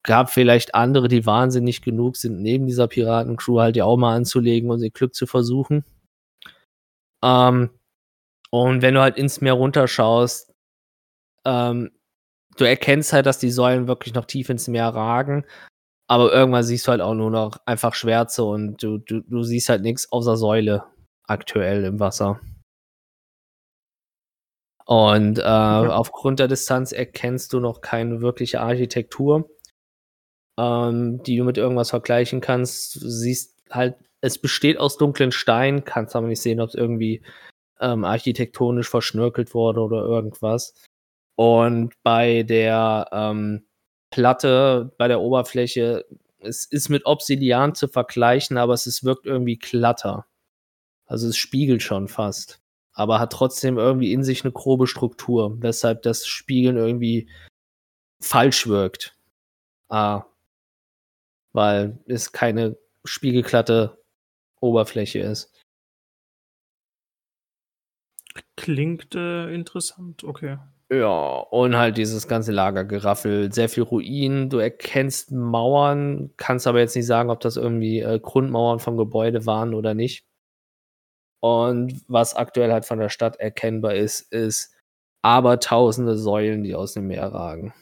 [0.05, 4.71] Gab vielleicht andere, die wahnsinnig genug sind, neben dieser Piratencrew halt ja auch mal anzulegen
[4.71, 5.85] und ihr Glück zu versuchen.
[7.25, 7.71] Ähm,
[8.51, 10.55] und wenn du halt ins Meer runterschaust,
[11.47, 11.91] ähm,
[12.57, 15.45] du erkennst halt, dass die Säulen wirklich noch tief ins Meer ragen.
[16.07, 19.71] Aber irgendwann siehst du halt auch nur noch einfach Schwärze und du, du, du siehst
[19.71, 20.85] halt nichts außer Säule
[21.27, 22.41] aktuell im Wasser.
[24.87, 25.89] Und äh, okay.
[25.89, 29.49] aufgrund der Distanz erkennst du noch keine wirkliche Architektur,
[30.59, 32.97] ähm, die du mit irgendwas vergleichen kannst.
[32.97, 37.23] Du siehst halt, es besteht aus dunklen Steinen, kannst aber nicht sehen, ob es irgendwie
[37.81, 40.75] ähm, architektonisch verschnörkelt wurde oder irgendwas.
[41.37, 43.67] Und bei der ähm,
[44.11, 46.07] Platte, bei der Oberfläche,
[46.39, 50.27] es ist mit Obsidian zu vergleichen, aber es ist, wirkt irgendwie glatter.
[51.07, 52.61] Also es spiegelt schon fast.
[52.93, 57.29] Aber hat trotzdem irgendwie in sich eine grobe Struktur, weshalb das Spiegeln irgendwie
[58.23, 59.17] falsch wirkt.
[59.89, 60.25] Ah,
[61.55, 64.03] weil es keine spiegelglatte
[64.61, 65.51] Oberfläche ist.
[68.57, 70.59] Klingt äh, interessant, okay.
[70.91, 74.51] Ja, und halt dieses ganze Lagergeraffel, sehr viel Ruinen.
[74.51, 79.47] Du erkennst Mauern, kannst aber jetzt nicht sagen, ob das irgendwie äh, Grundmauern vom Gebäude
[79.47, 80.27] waren oder nicht.
[81.41, 84.75] Und was aktuell halt von der Stadt erkennbar ist, ist
[85.23, 87.73] aber tausende Säulen, die aus dem Meer ragen.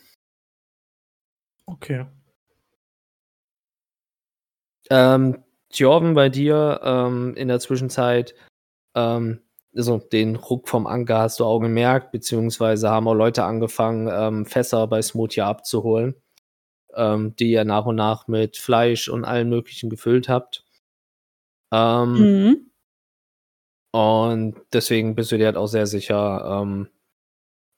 [1.67, 2.07] Okay.
[4.91, 5.43] Ähm,
[5.73, 8.35] Jorven, bei dir ähm, in der Zwischenzeit
[8.95, 9.41] ähm,
[9.75, 14.47] also den Ruck vom Anker hast du auch gemerkt, beziehungsweise haben auch Leute angefangen, ähm,
[14.47, 16.15] Fässer bei Smoothie abzuholen,
[16.95, 20.65] ähm, die ihr nach und nach mit Fleisch und allen möglichen gefüllt habt.
[21.73, 22.71] Ähm, mhm.
[23.93, 26.89] Und deswegen bist du dir halt auch sehr sicher, ähm,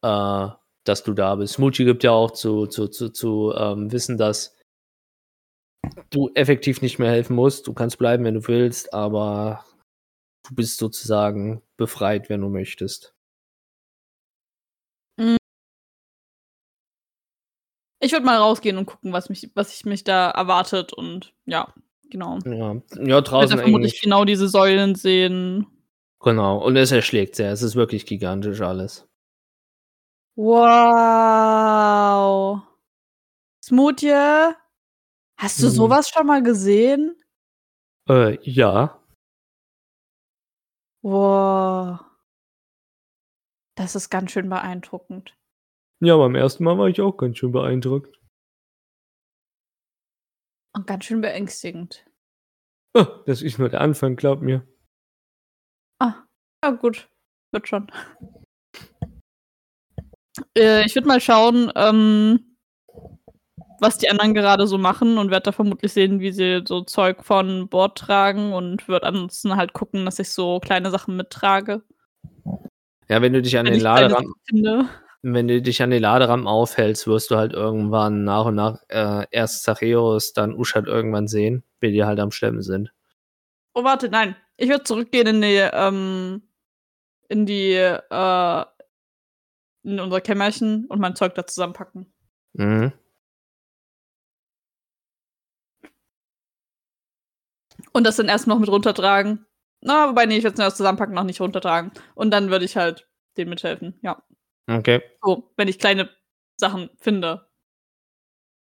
[0.02, 0.48] äh,
[0.84, 1.54] dass du da bist.
[1.54, 4.53] Smoothie gibt ja auch zu, zu, zu, zu ähm, wissen, dass
[6.10, 7.66] du effektiv nicht mehr helfen musst.
[7.66, 9.64] Du kannst bleiben, wenn du willst, aber
[10.48, 13.14] du bist sozusagen befreit, wenn du möchtest.
[18.00, 21.72] Ich würde mal rausgehen und gucken, was mich, was ich mich da erwartet und ja,
[22.10, 22.38] genau.
[22.44, 25.66] Ja, ja draußen ich vermutlich genau diese Säulen sehen.
[26.20, 27.50] Genau, und es erschlägt sehr.
[27.50, 29.08] Es ist wirklich gigantisch alles.
[30.36, 31.84] Wow.
[33.64, 34.54] Smoothie,
[35.44, 35.72] hast du hm.
[35.72, 37.22] sowas schon mal gesehen?
[38.08, 39.00] Äh, ja.
[41.02, 42.00] Wow.
[43.76, 45.36] Das ist ganz schön beeindruckend.
[46.00, 48.18] Ja, beim ersten Mal war ich auch ganz schön beeindruckt.
[50.74, 52.04] Und ganz schön beängstigend.
[52.94, 54.66] Oh, das ist nur der Anfang, glaub mir.
[56.00, 56.24] Ah,
[56.64, 57.08] ja gut.
[57.52, 57.92] Wird schon.
[60.56, 62.53] Äh, ich würde mal schauen, ähm,
[63.84, 67.22] was die anderen gerade so machen und werde da vermutlich sehen, wie sie so Zeug
[67.22, 71.82] von Bord tragen und würde ansonsten halt gucken, dass ich so kleine Sachen mittrage.
[73.08, 74.88] Ja, wenn du dich an wenn den Laderampen
[75.26, 79.26] wenn du dich an den Laderampen aufhältst, wirst du halt irgendwann nach und nach äh,
[79.30, 82.92] erst Zacheus, dann Uschat irgendwann sehen, wie die halt am Schlemmen sind.
[83.74, 84.36] Oh, warte, nein.
[84.56, 86.42] Ich würde zurückgehen in die, ähm,
[87.28, 88.64] in die, äh,
[89.82, 92.12] in unser Kämmerchen und mein Zeug da zusammenpacken.
[92.52, 92.92] Mhm.
[97.94, 99.46] Und das dann erst noch mit runtertragen
[99.80, 101.92] Na, wobei, nee, ich würde es erst zusammenpacken, noch nicht runtertragen.
[102.14, 104.22] Und dann würde ich halt dem mithelfen, ja.
[104.66, 105.02] Okay.
[105.22, 106.08] So, wenn ich kleine
[106.56, 107.46] Sachen finde.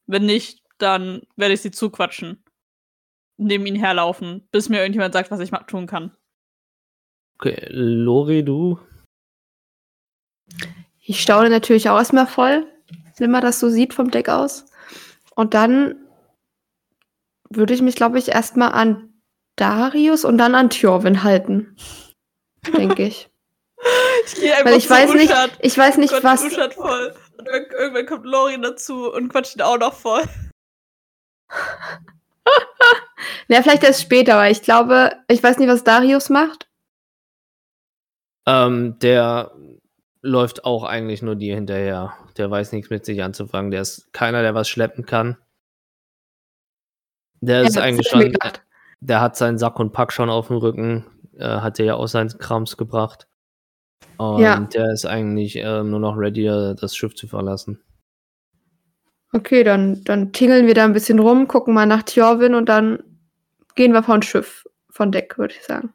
[0.08, 2.44] Wenn nicht, dann werde ich sie zuquatschen.
[3.38, 6.16] Neben ihn herlaufen, bis mir irgendjemand sagt, was ich tun kann.
[7.38, 8.80] Okay, Lori, du?
[11.02, 12.66] Ich staune natürlich auch erstmal voll,
[13.18, 14.66] wenn man das so sieht vom Deck aus.
[15.36, 15.96] Und dann
[17.50, 19.09] würde ich mich, glaube ich, erstmal an
[19.60, 21.76] Darius und dann an Thjorvin halten.
[22.78, 23.30] Denke ich.
[24.26, 26.44] Ich gehe Weil ich weiß nicht, ich weiß nicht, Gott, was.
[26.44, 27.16] Uschat voll.
[27.38, 30.24] Und ir- irgendwann kommt Lori dazu und quatscht ihn auch noch voll.
[33.48, 36.68] Ja, vielleicht erst später, aber ich glaube, ich weiß nicht, was Darius macht.
[38.48, 39.52] Ähm, der
[40.22, 42.16] läuft auch eigentlich nur dir hinterher.
[42.38, 43.72] Der weiß nichts mit sich anzufangen.
[43.72, 45.38] Der ist keiner, der was schleppen kann.
[47.42, 48.62] Der ist Ja, das eigentlich schon, gedacht.
[49.02, 51.06] Der hat seinen Sack und Pack schon auf dem Rücken.
[51.38, 53.28] Äh, hat der ja auch seinen Krams gebracht.
[54.18, 54.60] Und Ja.
[54.60, 57.82] der ist eigentlich äh, nur noch ready, äh, das Schiff zu verlassen.
[59.32, 63.04] Okay, dann, dann tingeln wir da ein bisschen rum, gucken mal nach Thjorvin und dann
[63.76, 65.94] gehen wir von Schiff, von Deck, würde ich sagen.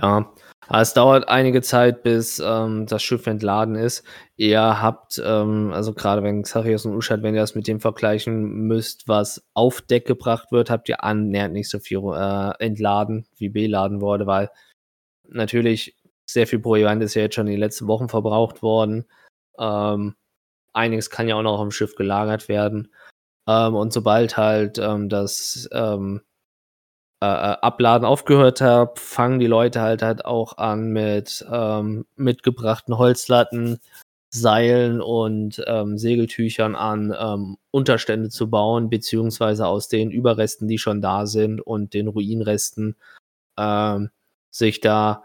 [0.00, 0.32] Ja,
[0.68, 4.04] es dauert einige Zeit, bis ähm, das Schiff entladen ist.
[4.36, 8.66] Ihr habt, ähm, also gerade wenn Xarius und Uschat, wenn ihr das mit dem vergleichen
[8.66, 13.48] müsst, was auf Deck gebracht wird, habt ihr annähernd nicht so viel äh, entladen, wie
[13.48, 14.50] beladen wurde, weil
[15.28, 15.96] natürlich
[16.28, 19.06] sehr viel Proviant ist ja jetzt schon in den letzten Wochen verbraucht worden.
[19.58, 20.16] Ähm,
[20.72, 22.92] einiges kann ja auch noch am Schiff gelagert werden.
[23.48, 26.22] Ähm, und sobald halt ähm, das ähm,
[27.22, 32.98] äh, äh, Abladen aufgehört hat, fangen die Leute halt halt auch an mit ähm, mitgebrachten
[32.98, 33.78] Holzlatten,
[34.30, 41.00] Seilen und ähm, Segeltüchern an ähm, Unterstände zu bauen, beziehungsweise aus den Überresten, die schon
[41.00, 42.96] da sind und den Ruinresten
[43.58, 44.10] ähm,
[44.50, 45.24] sich da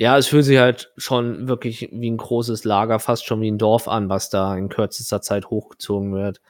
[0.00, 3.58] ja, es fühlt sich halt schon wirklich wie ein großes Lager, fast schon wie ein
[3.58, 6.40] Dorf an, was da in kürzester Zeit hochgezogen wird.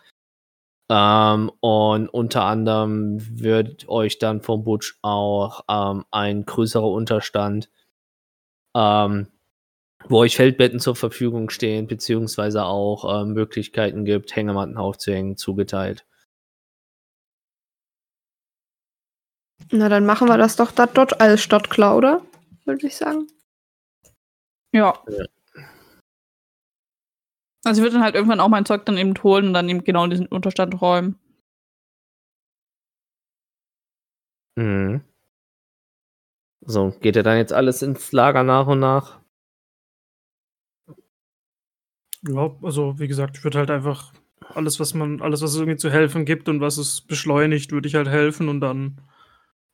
[0.90, 7.70] Ähm, und unter anderem wird euch dann vom Butch auch ähm, ein größerer Unterstand,
[8.74, 9.28] ähm,
[10.08, 16.06] wo euch Feldbetten zur Verfügung stehen, beziehungsweise auch ähm, Möglichkeiten gibt, Hängematten aufzuhängen, zugeteilt.
[19.70, 22.22] Na, dann machen wir das doch da dort als Stadtklar, oder?
[22.64, 23.26] Würde ich sagen.
[24.72, 24.94] Ja.
[25.08, 25.24] Ja.
[27.64, 29.84] Also ich würde dann halt irgendwann auch mein Zeug dann eben holen und dann eben
[29.84, 31.18] genau in diesen Unterstand räumen.
[34.56, 35.02] Mhm.
[36.60, 39.20] So, geht ihr dann jetzt alles ins Lager nach und nach?
[42.26, 44.12] Ja, also wie gesagt, ich würde halt einfach
[44.54, 47.88] alles, was man, alles, was es irgendwie zu helfen gibt und was es beschleunigt, würde
[47.88, 49.00] ich halt helfen und dann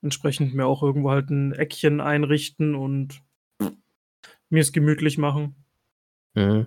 [0.03, 3.23] entsprechend mir auch irgendwo halt ein Eckchen einrichten und
[4.51, 5.55] mir es gemütlich machen.
[6.35, 6.67] Mhm.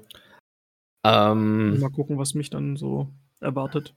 [1.10, 3.08] Ähm, mal gucken, was mich dann so
[3.40, 3.96] erwartet.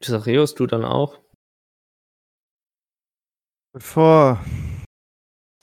[0.00, 1.18] Xareus, du dann auch?
[3.72, 4.40] Bevor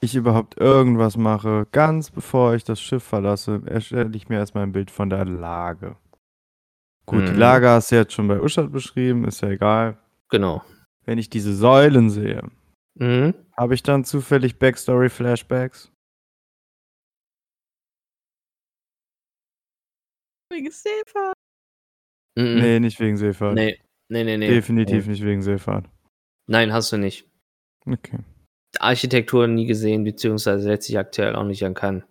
[0.02, 4.72] ich überhaupt irgendwas mache, ganz bevor ich das Schiff verlasse, erstelle ich mir erstmal ein
[4.74, 5.96] Bild von der Lage.
[7.06, 7.38] Gut, die Mhm.
[7.40, 9.98] Lage hast du jetzt schon bei Uschat beschrieben, ist ja egal.
[10.30, 10.62] Genau.
[11.06, 12.50] Wenn ich diese Säulen sehe,
[12.96, 13.34] Mhm.
[13.56, 15.92] habe ich dann zufällig Backstory-Flashbacks?
[20.54, 21.36] Wegen Seefahrt.
[22.36, 22.62] Mhm.
[22.62, 23.56] Nee, nicht wegen Seefahrt.
[23.56, 23.80] Nee,
[24.10, 24.48] nee, nee, nee.
[24.48, 25.90] Definitiv nicht wegen Seefahrt.
[26.48, 27.28] Nein, hast du nicht.
[27.86, 28.20] Okay.
[28.80, 32.04] Architektur nie gesehen, beziehungsweise lässt sich aktuell auch nicht erkennen.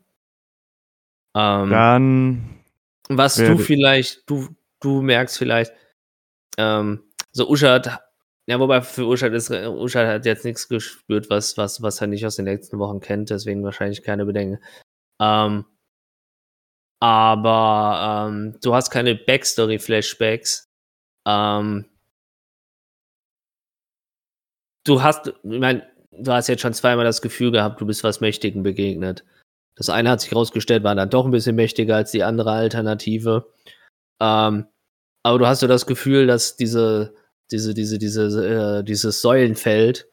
[1.37, 2.63] Ähm, Dann
[3.09, 4.49] was du vielleicht, du,
[4.81, 5.73] du merkst vielleicht,
[6.59, 8.01] ähm, so Uschat,
[8.47, 12.27] ja, wobei für Uschat ist, Uschat hat jetzt nichts gespürt, was, was, was er nicht
[12.27, 14.59] aus den letzten Wochen kennt, deswegen wahrscheinlich keine Bedenken.
[15.21, 15.65] Ähm,
[17.03, 20.69] aber ähm, du hast keine Backstory-Flashbacks.
[21.27, 21.87] Ähm,
[24.87, 28.21] du hast, ich meine, du hast jetzt schon zweimal das Gefühl gehabt, du bist was
[28.21, 29.25] Mächtigen begegnet.
[29.75, 33.53] Das eine hat sich herausgestellt, war dann doch ein bisschen mächtiger als die andere Alternative.
[34.21, 34.69] Ähm,
[35.25, 37.17] aber du hast so das Gefühl, dass diese,
[37.51, 40.09] diese, diese, diese, äh, dieses Säulenfeld,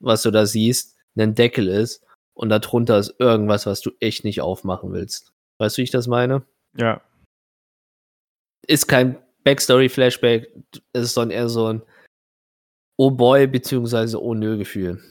[0.00, 4.40] was du da siehst, ein Deckel ist und darunter ist irgendwas, was du echt nicht
[4.40, 5.33] aufmachen willst.
[5.58, 6.42] Weißt du, wie ich das meine?
[6.76, 7.00] Ja.
[8.66, 10.48] Ist kein Backstory-Flashback,
[10.92, 11.82] es ist sondern eher so ein
[12.96, 15.02] Oh boy, beziehungsweise Oh nö Gefühl.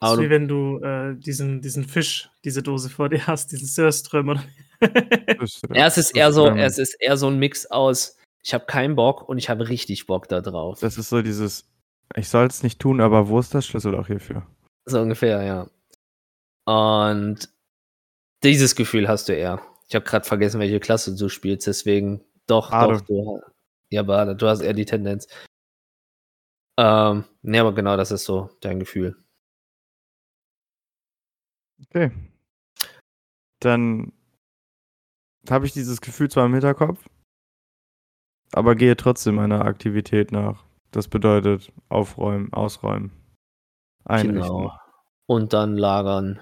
[0.00, 3.50] Das ist wie du, wenn du äh, diesen, diesen Fisch, diese Dose vor dir hast,
[3.50, 4.44] diesen Sörström oder.
[4.80, 8.66] Das, ja, es ist eher so, es ist eher so ein Mix aus, ich habe
[8.66, 10.78] keinen Bock und ich habe richtig Bock da drauf.
[10.80, 11.68] Das ist so dieses,
[12.16, 14.46] Ich soll es nicht tun, aber wo ist das Schlüssel auch hierfür?
[14.86, 15.68] So ungefähr, ja.
[16.64, 17.48] Und
[18.42, 19.60] dieses Gefühl hast du eher.
[19.88, 22.94] Ich habe gerade vergessen, welche Klasse du spielst, deswegen doch, Bade.
[22.94, 23.40] doch, du,
[23.90, 25.26] ja, Bade, du hast eher die Tendenz.
[26.78, 29.16] Ähm, nee, aber genau, das ist so dein Gefühl.
[31.86, 32.10] Okay.
[33.60, 34.12] Dann
[35.48, 37.04] habe ich dieses Gefühl zwar im Hinterkopf,
[38.52, 40.64] aber gehe trotzdem meiner Aktivität nach.
[40.90, 43.10] Das bedeutet aufräumen, ausräumen,
[44.04, 44.78] einrichten, Genau.
[45.26, 46.40] Und dann lagern.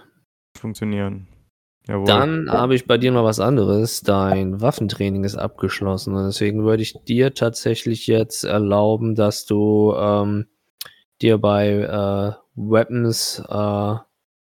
[0.56, 1.26] funktionieren.
[1.88, 2.06] Jawohl.
[2.06, 4.00] Dann habe ich bei dir noch was anderes.
[4.00, 6.14] Dein Waffentraining ist abgeschlossen.
[6.14, 10.46] Und deswegen würde ich dir tatsächlich jetzt erlauben, dass du ähm,
[11.22, 13.94] dir bei äh, Weapons, äh,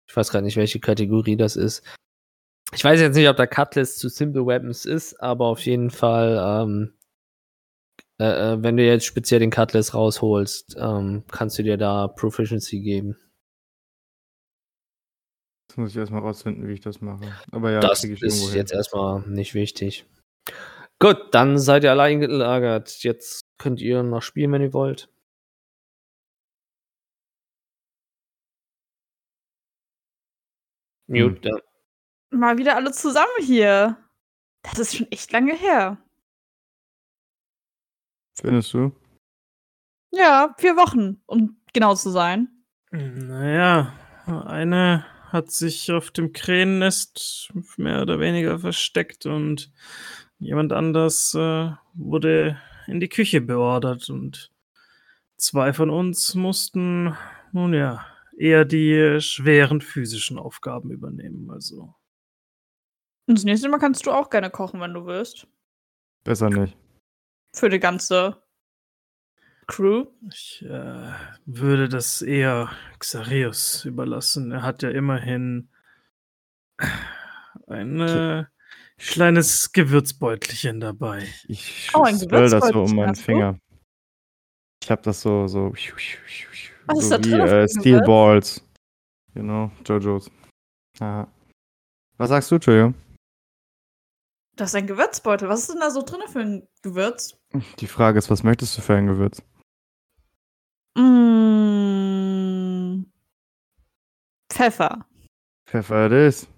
[0.08, 1.84] ich weiß gerade nicht, welche Kategorie das ist.
[2.74, 6.38] Ich weiß jetzt nicht, ob der Cutlass zu Simple Weapons ist, aber auf jeden Fall,
[6.42, 6.92] ähm,
[8.18, 12.80] äh, äh, wenn du jetzt speziell den Cutlass rausholst, ähm, kannst du dir da Proficiency
[12.80, 13.16] geben.
[15.68, 17.30] Jetzt muss ich erstmal rausfinden, wie ich das mache.
[17.52, 20.06] Aber ja, das ist jetzt erstmal nicht wichtig.
[20.98, 23.02] Gut, dann seid ihr allein gelagert.
[23.02, 25.10] Jetzt könnt ihr noch spielen, wenn ihr wollt.
[31.08, 31.34] Hm.
[31.34, 31.56] Mute, ja.
[32.30, 33.96] Mal wieder alle zusammen hier.
[34.62, 35.98] Das ist schon echt lange her.
[38.38, 38.92] Findest du?
[40.12, 42.64] Ja, vier Wochen, um genau zu sein.
[42.90, 43.92] Naja,
[44.26, 49.72] eine hat sich auf dem Krähennest mehr oder weniger versteckt und
[50.38, 54.50] jemand anders äh, wurde in die Küche beordert und
[55.36, 57.14] zwei von uns mussten,
[57.52, 58.06] nun ja,
[58.36, 61.50] eher die schweren physischen Aufgaben übernehmen.
[61.50, 61.94] Also,
[63.26, 65.46] Und das nächste Mal kannst du auch gerne kochen, wenn du willst.
[66.24, 66.76] Besser nicht.
[67.52, 68.42] Für die ganze
[69.68, 70.06] Crew.
[70.30, 71.12] ich äh,
[71.44, 74.50] würde das eher Xarius überlassen.
[74.50, 75.68] Er hat ja immerhin
[77.66, 78.44] ein äh,
[78.96, 81.28] kleines Gewürzbeutelchen dabei.
[81.46, 83.14] Ich Oh, ein das so um Gewürzbeutelchen meinen?
[83.14, 83.58] Finger.
[84.82, 88.00] Ich habe das so, so, Was ist so da wie drin für äh, Steel?
[88.02, 88.64] Balls.
[89.34, 90.30] Genau, Jojos.
[91.00, 91.28] Aha.
[92.16, 92.94] Was sagst du, Jojo?
[94.56, 95.48] Das ist ein Gewürzbeutel.
[95.48, 97.38] Was ist denn da so drin für ein Gewürz?
[97.78, 99.42] Die Frage ist, was möchtest du für ein Gewürz?
[100.98, 103.04] Mmh.
[104.52, 105.06] Pfeffer.
[105.68, 106.48] Pfeffer it is.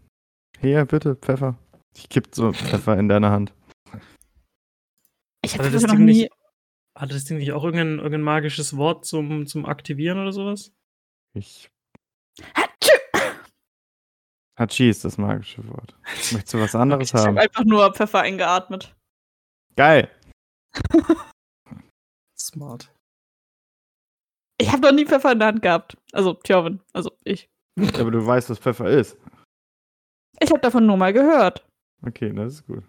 [0.60, 1.56] Hier, bitte, Pfeffer.
[1.96, 3.52] Ich kipp so Pfeffer in deine Hand.
[5.44, 6.22] Ich Hatte habe das das noch Ding nie.
[6.22, 6.32] nicht-
[6.96, 10.72] Hatte das Ding nicht auch irgendein, irgendein magisches Wort zum, zum Aktivieren oder sowas?
[11.34, 11.70] Ich.
[12.54, 12.96] Hatschü!
[14.58, 15.94] Hachi ist das magische Wort.
[16.32, 17.38] Möchtest du was anderes Ich habe haben?
[17.38, 18.94] einfach nur Pfeffer eingeatmet.
[19.76, 20.10] Geil.
[22.38, 22.92] Smart.
[24.60, 25.96] Ich habe noch nie Pfeffer in der Hand gehabt.
[26.12, 26.80] Also, Tjorvin.
[26.92, 27.48] Also, ich.
[27.98, 29.16] Aber du weißt, was Pfeffer ist.
[30.38, 31.66] Ich habe davon nur mal gehört.
[32.06, 32.84] Okay, das ist gut.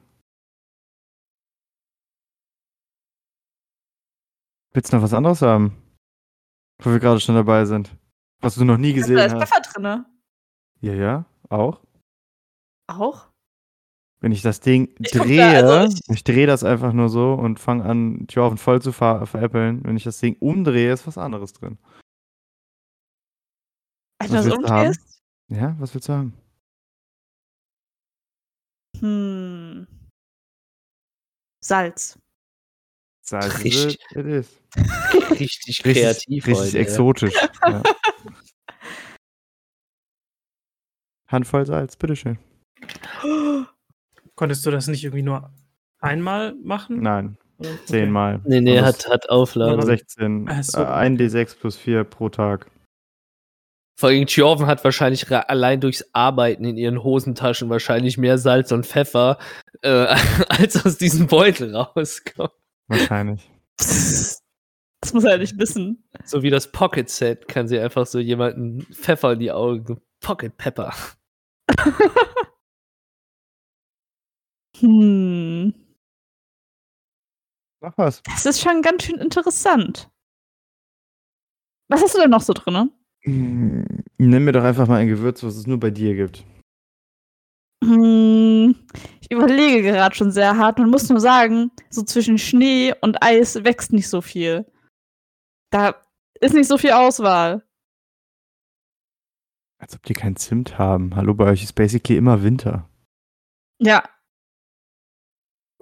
[4.74, 5.82] Willst du noch was anderes haben?
[6.82, 7.95] Wo wir gerade schon dabei sind.
[8.41, 9.41] Was du noch nie gesehen da ist hast.
[9.41, 10.05] Pfeffer drinne.
[10.82, 11.82] Ja, ja, auch.
[12.88, 13.31] Auch?
[14.24, 17.09] Wenn ich das Ding Ich guck da, drehe, also ich, ich- drehe das einfach nur
[17.09, 19.84] so und fange an, Tjorven voll zu ver veräppeln.
[19.84, 21.78] Wenn ich das Ding umdrehe, ist was anderes drin.
[24.19, 24.88] Wenn du Was das willst du haben?
[24.88, 25.22] umdrehst?
[25.49, 26.34] Ja, was willst du haben?
[28.99, 29.88] Hm.
[31.63, 32.19] Salz.
[33.24, 33.99] Salz Richtig.
[34.11, 34.61] it, is.
[35.32, 36.82] Richtig Richtig, kreativ richtig heute, ja.
[36.84, 37.34] exotisch.
[37.65, 37.82] ja.
[41.28, 42.38] Handvoll Salz, bitteschön.
[44.42, 45.52] Konntest du das nicht irgendwie nur
[46.00, 47.00] einmal machen?
[47.04, 47.38] Nein?
[47.60, 47.70] Okay.
[47.86, 48.42] zehnmal.
[48.44, 49.86] Nee, nee, Und hat, hat Auflagen.
[49.86, 50.48] 16.
[50.50, 52.66] Ach so, äh, ein D6 plus 4 pro Tag.
[54.00, 58.88] Vor allem Tjorven hat wahrscheinlich allein durchs Arbeiten in ihren Hosentaschen wahrscheinlich mehr Salz und
[58.88, 59.38] Pfeffer,
[59.84, 60.08] äh,
[60.50, 62.50] als aus diesem Beutel rauskommt.
[62.88, 63.48] Wahrscheinlich.
[65.04, 66.04] Das muss er ja nicht wissen.
[66.26, 70.00] So wie das Pocket Set kann sie einfach so jemanden Pfeffer in die Augen.
[70.20, 70.94] Pocket Pepper.
[74.82, 75.74] Hm.
[77.82, 78.22] Mach was.
[78.24, 80.10] Das ist schon ganz schön interessant.
[81.90, 82.92] Was hast du denn noch so drin?
[83.26, 83.84] Mm,
[84.18, 86.46] Nimm mir doch einfach mal ein Gewürz, was es nur bei dir gibt.
[87.84, 88.76] Hm,
[89.20, 93.64] ich überlege gerade schon sehr hart und muss nur sagen, so zwischen Schnee und Eis
[93.64, 94.72] wächst nicht so viel.
[95.72, 95.96] Da
[96.40, 97.66] ist nicht so viel Auswahl.
[99.80, 101.16] Als ob die kein Zimt haben.
[101.16, 102.88] Hallo, bei euch ist basically immer Winter.
[103.80, 104.04] Ja.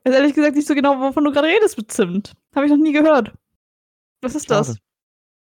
[0.03, 2.33] Weiß ehrlich gesagt nicht so genau, wovon du gerade redest mit Zimt.
[2.55, 3.33] Habe ich noch nie gehört.
[4.21, 4.67] Was ist das?
[4.67, 4.79] Schade.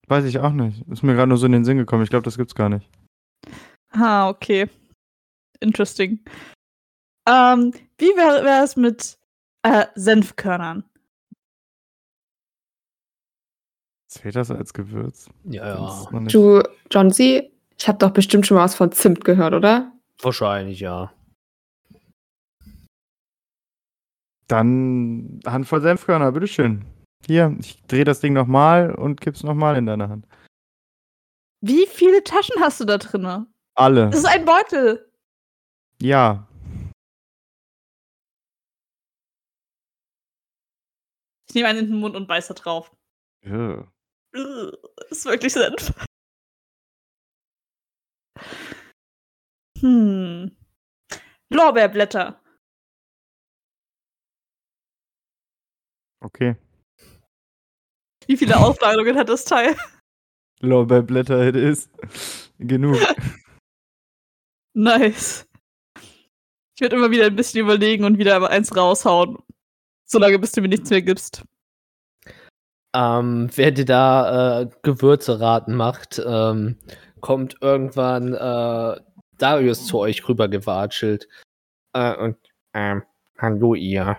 [0.07, 0.85] Weiß ich auch nicht.
[0.89, 2.03] Ist mir gerade nur so in den Sinn gekommen.
[2.03, 2.89] Ich glaube, das gibt's gar nicht.
[3.91, 4.69] Ah, okay.
[5.59, 6.19] Interesting.
[7.27, 9.17] Ähm, wie wäre es mit
[9.61, 10.83] äh, Senfkörnern?
[14.09, 15.29] Zählt das als Gewürz?
[15.45, 16.19] Ja, Das ja.
[16.19, 19.91] Du, John C., ich habe doch bestimmt schon mal was von Zimt gehört, oder?
[20.21, 21.11] Wahrscheinlich, ja.
[24.47, 26.85] Dann Handvoll Senfkörner, bitteschön.
[27.25, 30.27] Hier, ich drehe das Ding nochmal und kipp's nochmal in deine Hand.
[31.61, 33.47] Wie viele Taschen hast du da drinne?
[33.75, 34.09] Alle.
[34.09, 35.09] Das ist ein Beutel.
[36.01, 36.47] Ja.
[41.47, 42.91] Ich nehme einen in den Mund und beiße drauf.
[43.45, 43.87] Ja.
[44.35, 44.71] Ugh,
[45.09, 45.93] ist wirklich Senf.
[49.79, 50.51] Hm.
[51.49, 52.42] Lorbeerblätter.
[56.23, 56.55] Okay.
[58.27, 59.75] Wie viele Aufladungen hat das Teil?
[60.61, 61.89] Lorbeerblätter it is.
[62.59, 62.97] Genug.
[64.75, 65.45] Nice.
[66.73, 69.37] Ich werde immer wieder ein bisschen überlegen und wieder eins raushauen.
[70.05, 71.43] Solange bis du mir nichts mehr gibst.
[72.95, 76.79] Ähm, wer dir da äh, Gewürze raten macht, ähm,
[77.21, 78.99] kommt irgendwann äh,
[79.37, 81.27] Darius zu euch rüber gewatschelt.
[81.93, 82.37] Äh, und,
[82.73, 83.03] ähm,
[83.37, 84.17] hallo ihr.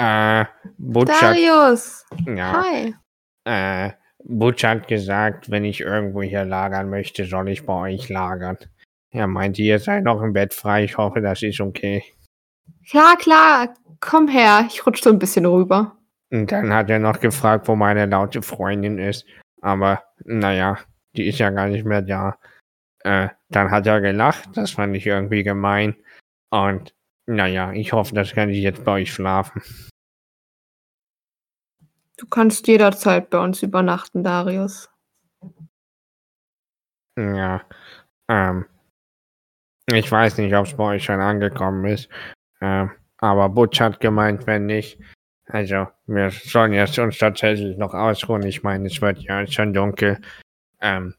[0.00, 0.46] Äh,
[0.78, 2.06] Butch hat, Darius!
[2.26, 2.94] ja, Hi!
[3.44, 3.92] äh,
[4.24, 8.56] Butch hat gesagt, wenn ich irgendwo hier lagern möchte, soll ich bei euch lagern.
[9.10, 10.84] Er meinte, ihr seid noch im Bett frei.
[10.84, 12.02] Ich hoffe, das ist okay.
[12.88, 14.64] Klar, klar, komm her.
[14.68, 15.96] Ich rutsch so ein bisschen rüber.
[16.30, 19.26] Und dann hat er noch gefragt, wo meine laute Freundin ist.
[19.60, 20.78] Aber naja,
[21.16, 22.38] die ist ja gar nicht mehr da.
[23.04, 25.96] Äh, dann hat er gelacht, das fand ich irgendwie gemein.
[26.50, 26.94] Und
[27.30, 29.62] naja, ich hoffe, das kann ich jetzt bei euch schlafen.
[32.16, 34.90] Du kannst jederzeit bei uns übernachten, Darius.
[37.16, 37.62] Ja,
[38.28, 38.66] ähm,
[39.86, 42.08] ich weiß nicht, ob es bei euch schon angekommen ist.
[42.60, 45.00] Ähm, aber Butch hat gemeint, wenn nicht.
[45.46, 48.42] Also, wir sollen jetzt uns tatsächlich noch ausruhen.
[48.42, 50.20] Ich meine, es wird ja schon dunkel.
[50.80, 51.14] Ähm,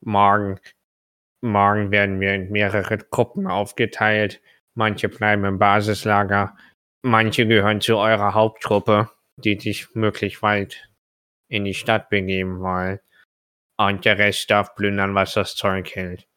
[0.00, 0.60] morgen,
[1.40, 4.40] morgen werden wir in mehrere Gruppen aufgeteilt.
[4.78, 6.56] Manche bleiben im Basislager.
[7.02, 10.88] Manche gehören zu eurer Haupttruppe, die sich möglichst weit
[11.48, 13.00] in die Stadt begeben wollen.
[13.76, 16.28] Und der Rest darf plündern, was das Zeug hält.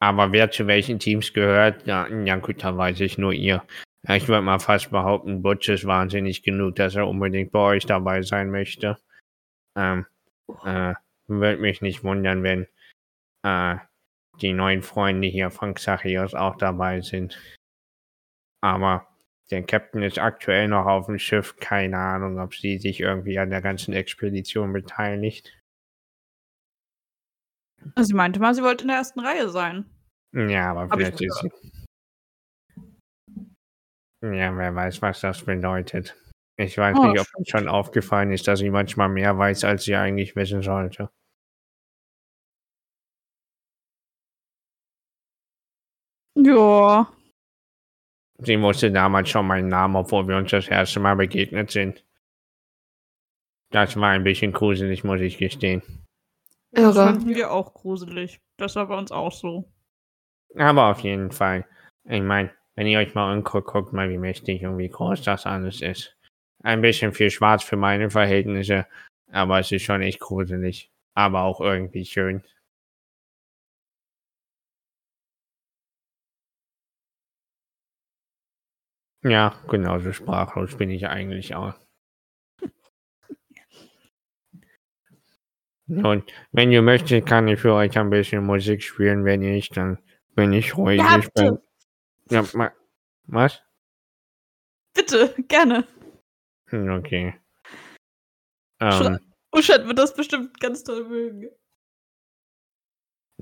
[0.00, 3.62] Aber wer zu welchen Teams gehört, ja, ja gut, da weiß ich nur ihr.
[4.08, 8.22] Ich würde mal fast behaupten, Butch ist wahnsinnig genug, dass er unbedingt bei euch dabei
[8.22, 8.96] sein möchte.
[9.76, 10.06] Ähm,
[10.64, 10.94] äh,
[11.26, 12.66] würde mich nicht wundern, wenn
[13.42, 13.76] äh,
[14.40, 17.40] die neuen Freunde hier von Xachios auch dabei sind.
[18.62, 19.06] Aber
[19.50, 21.56] der Captain ist aktuell noch auf dem Schiff.
[21.56, 25.56] Keine Ahnung, ob sie sich irgendwie an der ganzen Expedition beteiligt.
[27.94, 29.88] Also sie meinte mal, sie wollte in der ersten Reihe sein.
[30.32, 31.50] Ja, aber Hab ich vielleicht ist sie.
[34.22, 36.16] Ja, wer weiß, was das bedeutet.
[36.58, 39.84] Ich weiß Oh, nicht, ob es schon aufgefallen ist, dass sie manchmal mehr weiß, als
[39.84, 41.10] sie eigentlich wissen sollte.
[46.46, 47.12] Ja.
[48.38, 52.04] Sie wusste damals schon meinen Namen, obwohl wir uns das erste Mal begegnet sind.
[53.72, 55.82] Das war ein bisschen gruselig, muss ich gestehen.
[56.70, 57.06] Das Irre.
[57.06, 58.38] fanden wir auch gruselig.
[58.58, 59.64] Das war bei uns auch so.
[60.54, 61.66] Aber auf jeden Fall.
[62.04, 65.46] Ich meine, wenn ihr euch mal anguckt, guckt mal, wie mächtig und wie groß das
[65.46, 66.16] alles ist.
[66.62, 68.86] Ein bisschen viel schwarz für meine Verhältnisse,
[69.32, 70.92] aber es ist schon echt gruselig.
[71.14, 72.44] Aber auch irgendwie schön.
[79.26, 81.74] Ja, genauso sprachlos bin ich eigentlich auch.
[85.88, 89.24] Und wenn ihr möchtet, kann ich für euch ein bisschen Musik spielen.
[89.24, 89.98] Wenn nicht, dann
[90.34, 90.98] bin ich ruhig.
[90.98, 91.58] Ja, Ich bin,
[92.30, 92.72] ja, ma,
[93.26, 93.62] was?
[94.94, 95.86] Bitte, gerne.
[96.70, 97.34] Hm, Okay.
[98.80, 99.18] Ähm,
[99.54, 101.48] Uschat wird das bestimmt ganz toll mögen.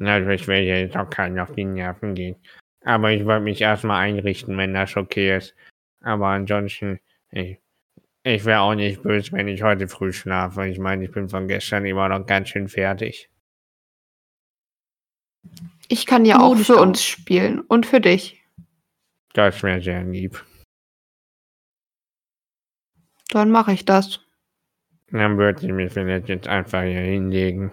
[0.01, 2.37] also ich will jetzt auch keinen auf die Nerven gehen.
[2.85, 5.57] Aber ich wollte mich erstmal einrichten, wenn das okay ist.
[6.05, 7.01] Aber ansonsten,
[7.31, 7.59] ich,
[8.23, 10.67] ich wäre auch nicht böse, wenn ich heute früh schlafe.
[10.67, 13.31] Ich meine, ich bin von gestern immer noch ganz schön fertig.
[15.89, 18.43] Ich kann ja auch für uns spielen und für dich.
[19.35, 20.45] Das wäre sehr lieb.
[23.31, 24.21] Dann mache ich das.
[25.09, 27.73] Dann würde ich mich vielleicht jetzt einfach hier hinlegen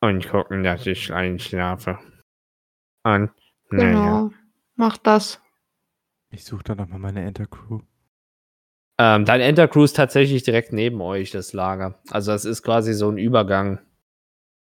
[0.00, 1.98] und gucken, dass ich einschlafe.
[3.04, 3.30] Und,
[3.70, 3.90] naja.
[3.92, 4.30] Genau.
[4.76, 5.40] Mach das.
[6.30, 7.80] Ich suche da nochmal meine Entercrew.
[8.98, 11.98] Ähm, dein Entercrew ist tatsächlich direkt neben euch, das Lager.
[12.10, 13.80] Also das ist quasi so ein Übergang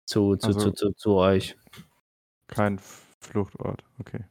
[0.07, 1.57] zu, zu, Also- zu, zu, zu euch.
[2.47, 2.79] Kein
[3.21, 4.25] Fluchtort, okay.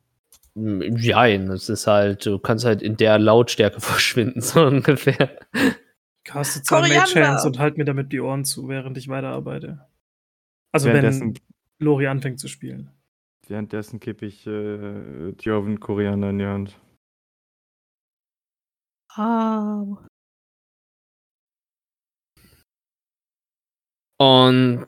[0.55, 5.38] Nein, es ist halt, du kannst halt in der Lautstärke verschwinden, so ungefähr.
[6.23, 7.28] Caste zwei Mage Koriander!
[7.30, 9.86] Hands und halt mir damit die Ohren zu, während ich weiterarbeite.
[10.71, 11.36] Also wenn Währenddessen,
[11.80, 12.91] Lori anfängt zu spielen.
[13.47, 16.80] währenddessen kippe ich äh, Dioven Koriander in die Hand.
[19.18, 19.84] Ah.
[24.20, 24.86] Und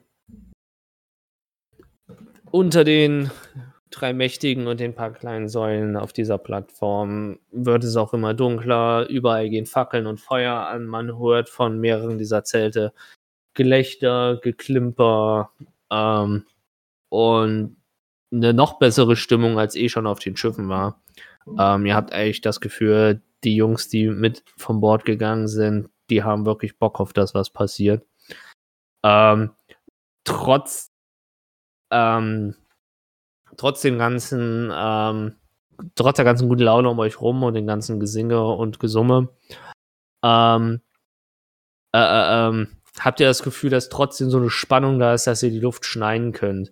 [2.52, 3.32] unter den
[3.90, 9.08] drei Mächtigen und den paar kleinen Säulen auf dieser Plattform wird es auch immer dunkler.
[9.10, 10.86] Überall gehen Fackeln und Feuer an.
[10.86, 12.94] Man hört von mehreren dieser Zelte
[13.56, 15.52] Gelächter, Geklimper
[15.92, 16.46] ähm,
[17.10, 17.78] und
[18.32, 21.02] eine noch bessere Stimmung, als eh schon auf den Schiffen war.
[21.58, 26.24] Ähm, ihr habt eigentlich das Gefühl, die Jungs, die mit vom Bord gegangen sind, die
[26.24, 28.06] haben wirklich Bock auf das, was passiert.
[29.04, 29.52] Ähm,
[30.24, 30.92] trotz,
[31.92, 32.56] ähm,
[33.58, 35.36] trotz dem ganzen, ähm,
[35.96, 39.30] trotz der ganzen guten Laune um euch rum und den ganzen Gesinge und Gesumme,
[40.24, 40.82] ähm,
[41.96, 45.44] äh, äh, ähm, habt ihr das Gefühl, dass trotzdem so eine Spannung da ist, dass
[45.44, 46.72] ihr die Luft schneiden könnt.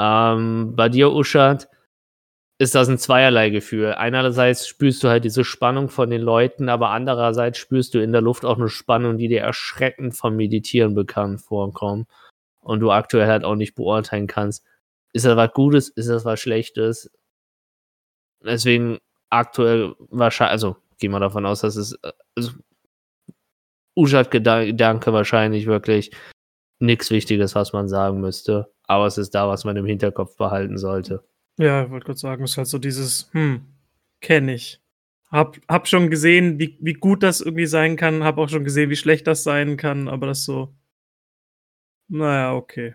[0.00, 1.68] Ähm, bei dir, Uschat,
[2.58, 3.94] ist das ein zweierlei Gefühl.
[3.94, 8.20] Einerseits spürst du halt diese Spannung von den Leuten, aber andererseits spürst du in der
[8.20, 12.08] Luft auch eine Spannung, die dir erschreckend vom Meditieren bekannt vorkommt.
[12.60, 14.64] Und du aktuell halt auch nicht beurteilen kannst,
[15.12, 17.10] ist das was Gutes, ist das was Schlechtes.
[18.44, 18.98] Deswegen
[19.30, 22.52] aktuell wahrscheinlich, also gehen wir davon aus, dass es äh, also,
[23.96, 26.12] Uschat-Gedanke wahrscheinlich wirklich
[26.80, 28.72] nichts Wichtiges, was man sagen müsste.
[28.86, 31.24] Aber es ist da, was man im Hinterkopf behalten sollte.
[31.58, 33.62] Ja, ich wollte gerade sagen, es ist halt so dieses, hm,
[34.20, 34.80] kenne ich.
[35.30, 38.90] Hab, hab schon gesehen, wie, wie gut das irgendwie sein kann, hab auch schon gesehen,
[38.90, 40.74] wie schlecht das sein kann, aber das so,
[42.08, 42.94] naja, okay.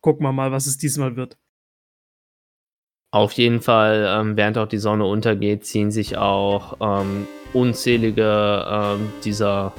[0.00, 1.38] Gucken wir mal, was es diesmal wird.
[3.12, 9.12] Auf jeden Fall, ähm, während auch die Sonne untergeht, ziehen sich auch ähm, unzählige ähm,
[9.24, 9.72] dieser,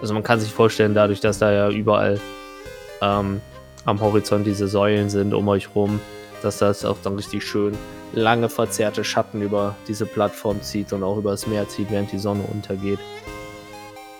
[0.00, 2.18] also man kann sich vorstellen, dadurch, dass da ja überall
[3.02, 3.40] ähm,
[3.84, 6.00] am Horizont diese Säulen sind um euch rum,
[6.44, 7.76] dass das auch dann richtig schön
[8.12, 12.18] lange verzerrte Schatten über diese Plattform zieht und auch über das Meer zieht, während die
[12.18, 12.98] Sonne untergeht.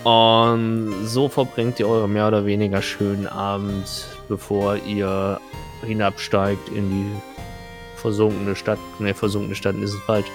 [0.04, 5.40] Und so verbringt ihr euren mehr oder weniger schönen Abend, bevor ihr
[5.82, 8.78] hinabsteigt in die versunkene Stadt.
[8.98, 10.26] Ne, versunkene Stadt ist es falsch.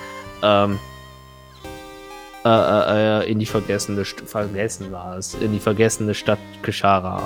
[0.42, 0.80] Ähm,
[2.46, 7.24] äh, äh, äh, in die vergessene, St vergessen war es, in die vergessene Stadt Keshara